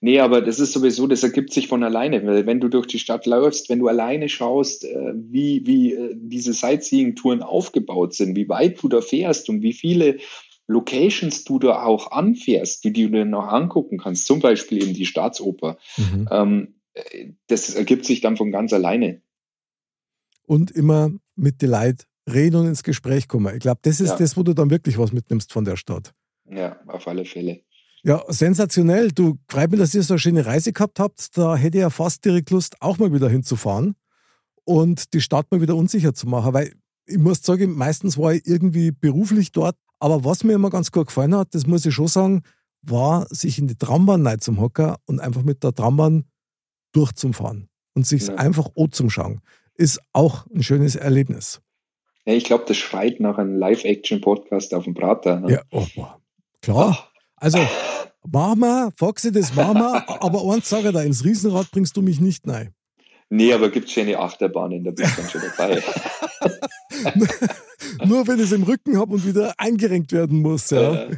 Nee, 0.03 0.21
aber 0.21 0.43
das 0.43 0.61
ist 0.61 0.73
sowieso, 0.73 1.07
das 1.07 1.23
ergibt 1.23 1.51
sich 1.51 1.69
von 1.69 1.83
alleine, 1.83 2.27
weil 2.27 2.45
wenn 2.45 2.61
du 2.61 2.69
durch 2.69 2.87
die 2.87 2.99
Stadt 2.99 3.25
läufst, 3.25 3.71
wenn 3.71 3.79
du 3.79 3.89
alleine 3.89 4.29
schaust, 4.29 4.85
äh, 4.85 5.15
wie, 5.15 5.67
wie 5.67 5.95
äh, 5.95 6.15
diese 6.15 6.53
Sightseeing-Touren 6.53 7.43
aufgebaut 7.43 8.13
sind, 8.13 8.37
wie 8.37 8.51
weit 8.51 8.83
du 8.83 8.89
da 8.89 9.01
fährst 9.01 9.49
und 9.49 9.63
wie 9.63 9.73
viele 9.73 10.19
Locations 10.67 11.45
du 11.45 11.59
da 11.59 11.83
auch 11.83 12.11
anfährst, 12.11 12.85
die 12.85 12.93
du 12.93 13.09
dir 13.09 13.25
noch 13.25 13.49
angucken 13.49 13.97
kannst, 13.97 14.27
zum 14.27 14.41
Beispiel 14.41 14.83
eben 14.83 14.93
die 14.93 15.07
Staatsoper, 15.07 15.79
mhm. 15.97 16.29
ähm, 16.31 16.75
äh, 16.93 17.29
das 17.47 17.75
ergibt 17.75 18.05
sich 18.05 18.21
dann 18.21 18.37
von 18.37 18.51
ganz 18.51 18.75
alleine. 18.75 19.23
Und 20.47 20.71
immer 20.71 21.11
mit 21.37 21.63
Leuten 21.63 22.05
reden 22.33 22.57
und 22.57 22.67
ins 22.69 22.83
Gespräch 22.83 23.29
kommen. 23.29 23.55
Ich 23.55 23.61
glaube, 23.61 23.81
das 23.83 24.01
ist 24.01 24.11
ja. 24.11 24.17
das, 24.17 24.37
wo 24.37 24.43
du 24.43 24.55
dann 24.55 24.71
wirklich 24.71 24.99
was 24.99 25.13
mitnimmst 25.13 25.53
von 25.53 25.65
der 25.65 25.77
Stadt. 25.77 26.15
Ja, 26.51 26.79
auf 26.87 27.07
alle 27.07 27.25
Fälle. 27.25 27.61
Ja, 28.03 28.23
sensationell. 28.29 29.13
Du, 29.13 29.39
freut 29.49 29.71
mich, 29.71 29.81
dass 29.81 29.95
ihr 29.95 30.03
so 30.03 30.15
eine 30.15 30.19
schöne 30.19 30.45
Reise 30.45 30.73
gehabt 30.73 31.01
habt. 31.01 31.37
Da 31.39 31.57
hätte 31.57 31.79
ich 31.79 31.83
ja 31.83 31.91
fast 31.91 32.25
direkt 32.25 32.51
Lust, 32.51 32.81
auch 32.81 32.99
mal 32.99 33.13
wieder 33.13 33.31
hinzufahren 33.31 33.95
und 34.65 35.15
die 35.15 35.23
Stadt 35.23 35.51
mal 35.51 35.63
wieder 35.63 35.75
unsicher 35.75 36.13
zu 36.13 36.27
machen. 36.27 36.53
Weil 36.53 36.75
ich 37.07 37.19
muss 37.19 37.43
sagen, 37.43 37.75
meistens 37.75 38.19
war 38.19 38.35
ich 38.35 38.47
irgendwie 38.47 38.91
beruflich 38.91 39.53
dort. 39.53 39.77
Aber 40.01 40.23
was 40.25 40.45
mir 40.45 40.53
immer 40.53 40.69
ganz 40.71 40.93
gut 40.93 41.07
gefallen 41.07 41.35
hat, 41.35 41.55
das 41.55 41.67
muss 41.67 41.87
ich 41.87 41.95
schon 41.95 42.09
sagen, 42.09 42.43
war, 42.83 43.27
sich 43.31 43.59
in 43.59 43.69
die 43.69 43.77
Trambahn 43.77 44.27
rein 44.27 44.41
zum 44.41 44.61
Hocker 44.61 44.99
und 45.07 45.21
einfach 45.21 45.43
mit 45.43 45.65
der 45.65 45.73
Trambahn 45.73 46.25
durchzufahren 46.93 47.69
und 47.95 48.07
sich 48.07 48.27
ja. 48.27 48.35
einfach 48.35 48.69
schauen. 49.09 49.41
Ist 49.77 50.01
auch 50.13 50.47
ein 50.55 50.63
schönes 50.63 50.95
Erlebnis. 50.95 51.61
Ja, 52.27 52.35
ich 52.35 52.45
glaube, 52.45 52.65
das 52.67 52.77
schreit 52.77 53.21
nach 53.21 53.39
einem 53.39 53.57
Live-Action-Podcast 53.57 54.75
auf 54.75 54.85
dem 54.85 54.95
Prater. 54.95 55.41
Ne? 55.41 55.53
Ja, 55.53 55.63
oh, 55.71 55.87
klar. 56.63 57.11
Also, 57.37 57.59
Mama, 58.27 58.91
Foxy, 58.97 59.31
das 59.31 59.55
Mama, 59.55 60.03
aber 60.21 60.43
eins 60.53 60.69
sage 60.71 60.89
ich 60.89 60.95
da, 60.95 61.03
ins 61.03 61.25
Riesenrad 61.25 61.71
bringst 61.71 61.97
du 61.97 62.03
mich 62.03 62.21
nicht 62.21 62.49
rein. 62.49 62.75
Nee, 63.35 63.53
aber 63.53 63.69
gibt 63.69 63.91
schöne 63.91 64.17
Achterbahnen, 64.17 64.85
da 64.85 64.93
bist 64.93 65.19
du 65.19 65.23
dann 65.23 65.31
schon 65.31 65.41
dabei. 65.57 65.83
Nur 68.07 68.29
wenn 68.29 68.39
ich 68.39 68.45
es 68.45 68.53
im 68.53 68.63
Rücken 68.63 68.97
habe 68.97 69.15
und 69.15 69.27
wieder 69.27 69.53
eingerenkt 69.59 70.13
werden 70.13 70.41
muss. 70.41 70.71
Ja. 70.71 70.95
Äh, 70.95 71.17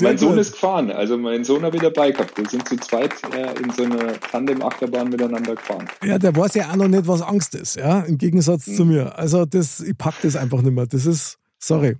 mein 0.00 0.12
gut. 0.12 0.20
Sohn 0.20 0.38
ist 0.38 0.52
gefahren, 0.52 0.90
also 0.90 1.18
mein 1.18 1.44
Sohn 1.44 1.62
habe 1.64 1.76
ich 1.76 1.82
dabei 1.82 2.10
gehabt. 2.10 2.38
Wir 2.38 2.48
sind 2.48 2.66
zu 2.66 2.76
zweit 2.78 3.12
äh, 3.34 3.52
in 3.60 3.70
so 3.70 3.82
einer 3.82 4.18
Tandem-Achterbahn 4.18 5.10
miteinander 5.10 5.56
gefahren. 5.56 5.86
Ja, 6.02 6.18
der 6.18 6.34
weiß 6.34 6.54
ja 6.54 6.70
auch 6.70 6.76
noch 6.76 6.88
nicht, 6.88 7.06
was 7.06 7.20
Angst 7.20 7.54
ist, 7.54 7.76
ja, 7.76 8.00
im 8.00 8.16
Gegensatz 8.16 8.66
hm. 8.66 8.74
zu 8.74 8.84
mir. 8.86 9.18
Also 9.18 9.44
das, 9.44 9.80
ich 9.80 9.96
pack 9.98 10.14
das 10.22 10.36
einfach 10.36 10.62
nicht 10.62 10.72
mehr. 10.72 10.86
Das 10.86 11.04
ist, 11.04 11.36
sorry. 11.58 11.96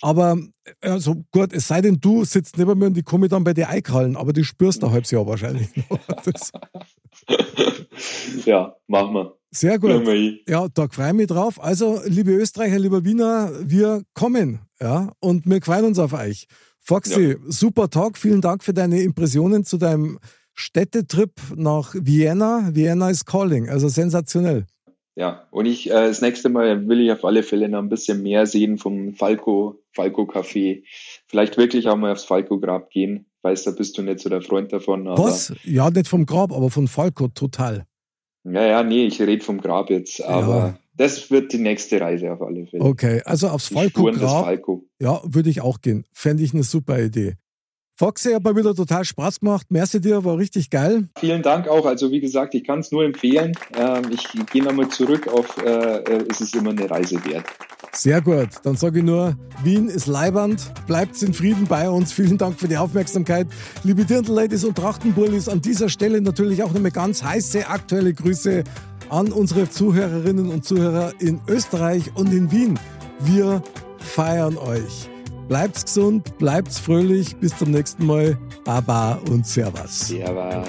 Aber 0.00 0.38
also 0.80 1.22
gut, 1.32 1.52
es 1.52 1.68
sei 1.68 1.82
denn, 1.82 2.00
du 2.00 2.24
sitzt 2.24 2.56
neben 2.56 2.78
mir 2.78 2.86
und 2.86 2.94
die 2.94 3.02
komme 3.02 3.28
dann 3.28 3.44
bei 3.44 3.52
dir 3.52 3.68
einkallen, 3.68 4.16
aber 4.16 4.32
die 4.32 4.44
spürst 4.44 4.82
du 4.82 4.86
ein 4.86 4.92
halbes 4.92 5.10
Jahr 5.10 5.26
wahrscheinlich 5.26 5.68
noch. 5.76 5.98
ja, 8.44 8.76
machen 8.86 9.14
wir. 9.14 9.36
Sehr 9.50 9.78
gut. 9.78 9.90
Ja, 10.48 10.68
da 10.68 10.88
freue 10.88 11.08
ich 11.08 11.14
mich 11.14 11.26
drauf. 11.28 11.62
Also, 11.62 12.00
liebe 12.04 12.32
Österreicher, 12.32 12.78
lieber 12.78 13.04
Wiener, 13.04 13.50
wir 13.62 14.02
kommen. 14.12 14.60
Ja, 14.80 15.12
und 15.20 15.48
wir 15.48 15.62
freuen 15.62 15.86
uns 15.86 15.98
auf 15.98 16.12
euch. 16.12 16.46
Foxy, 16.80 17.30
ja. 17.30 17.36
super 17.46 17.88
Tag. 17.88 18.18
Vielen 18.18 18.40
Dank 18.40 18.62
für 18.62 18.74
deine 18.74 19.00
Impressionen 19.02 19.64
zu 19.64 19.78
deinem 19.78 20.18
Städtetrip 20.54 21.32
nach 21.54 21.94
Vienna. 21.94 22.70
Vienna 22.72 23.10
is 23.10 23.24
calling. 23.24 23.68
Also 23.68 23.88
sensationell. 23.88 24.66
Ja, 25.16 25.48
und 25.50 25.64
ich, 25.64 25.88
äh, 25.90 26.08
das 26.08 26.20
nächste 26.20 26.50
Mal 26.50 26.86
will 26.88 27.00
ich 27.00 27.10
auf 27.10 27.24
alle 27.24 27.42
Fälle 27.42 27.70
noch 27.70 27.78
ein 27.78 27.88
bisschen 27.88 28.22
mehr 28.22 28.46
sehen 28.46 28.76
vom 28.76 29.14
Falco, 29.14 29.82
Falco 29.92 30.24
Café. 30.24 30.84
Vielleicht 31.26 31.56
wirklich 31.56 31.88
auch 31.88 31.96
mal 31.96 32.12
aufs 32.12 32.24
Falco 32.24 32.60
Grab 32.60 32.90
gehen. 32.90 33.26
Weiß, 33.46 33.62
da 33.62 33.70
bist 33.70 33.96
du 33.96 34.02
nicht 34.02 34.18
so 34.18 34.28
der 34.28 34.42
Freund 34.42 34.72
davon. 34.72 35.06
Was? 35.06 35.52
Ja, 35.62 35.88
nicht 35.88 36.08
vom 36.08 36.26
Grab, 36.26 36.52
aber 36.52 36.68
von 36.68 36.88
Falco, 36.88 37.28
total. 37.28 37.86
Ja, 38.42 38.66
ja, 38.66 38.82
nee, 38.82 39.06
ich 39.06 39.20
rede 39.20 39.44
vom 39.44 39.60
Grab 39.60 39.88
jetzt, 39.88 40.20
aber 40.20 40.56
ja. 40.56 40.78
das 40.96 41.30
wird 41.30 41.52
die 41.52 41.58
nächste 41.58 42.00
Reise 42.00 42.32
auf 42.32 42.42
alle 42.42 42.66
Fälle. 42.66 42.82
Okay, 42.82 43.22
also 43.24 43.46
aufs 43.46 43.68
Falco-Grab. 43.68 44.46
Falco. 44.46 44.84
Ja, 45.00 45.20
würde 45.24 45.48
ich 45.48 45.60
auch 45.60 45.80
gehen. 45.80 46.04
Fände 46.12 46.42
ich 46.42 46.54
eine 46.54 46.64
super 46.64 47.00
Idee. 47.00 47.34
Foxy 47.98 48.32
hat 48.32 48.42
mal 48.42 48.56
wieder 48.56 48.74
total 48.74 49.04
Spaß 49.04 49.38
gemacht. 49.38 49.68
Merci 49.70 50.00
dir, 50.00 50.24
war 50.24 50.36
richtig 50.36 50.68
geil. 50.68 51.08
Vielen 51.16 51.42
Dank 51.42 51.68
auch. 51.68 51.86
Also 51.86 52.10
wie 52.10 52.20
gesagt, 52.20 52.54
ich 52.56 52.64
kann 52.64 52.80
es 52.80 52.90
nur 52.90 53.04
empfehlen. 53.04 53.56
Ähm, 53.78 54.10
ich 54.10 54.26
gehe 54.52 54.62
nochmal 54.64 54.88
zurück 54.88 55.28
auf, 55.28 55.56
äh, 55.64 55.98
äh, 55.98 56.24
es 56.28 56.40
ist 56.40 56.54
immer 56.56 56.70
eine 56.70 56.90
Reise 56.90 57.24
wert. 57.24 57.46
Sehr 57.96 58.20
gut. 58.20 58.48
Dann 58.62 58.76
sage 58.76 58.98
ich 58.98 59.04
nur, 59.04 59.36
Wien 59.62 59.88
ist 59.88 60.06
Leiband. 60.06 60.72
Bleibt 60.86 61.20
in 61.22 61.32
Frieden 61.32 61.66
bei 61.66 61.88
uns. 61.88 62.12
Vielen 62.12 62.36
Dank 62.36 62.60
für 62.60 62.68
die 62.68 62.76
Aufmerksamkeit. 62.76 63.46
Liebe 63.84 64.04
Dirndl-Ladies 64.04 64.64
und 64.64 64.76
Trachtenbullis, 64.76 65.48
an 65.48 65.62
dieser 65.62 65.88
Stelle 65.88 66.20
natürlich 66.20 66.62
auch 66.62 66.72
nochmal 66.72 66.90
ganz 66.90 67.22
heiße 67.22 67.66
aktuelle 67.66 68.12
Grüße 68.12 68.64
an 69.08 69.32
unsere 69.32 69.70
Zuhörerinnen 69.70 70.50
und 70.50 70.64
Zuhörer 70.64 71.12
in 71.20 71.40
Österreich 71.48 72.10
und 72.14 72.32
in 72.32 72.50
Wien. 72.50 72.78
Wir 73.20 73.62
feiern 73.98 74.58
euch. 74.58 75.08
Bleibt's 75.48 75.84
gesund, 75.84 76.36
bleibt's 76.38 76.78
fröhlich. 76.78 77.36
Bis 77.36 77.56
zum 77.56 77.70
nächsten 77.70 78.04
Mal. 78.04 78.36
Baba 78.64 79.20
und 79.30 79.46
Servus. 79.46 80.08
Servus. 80.08 80.68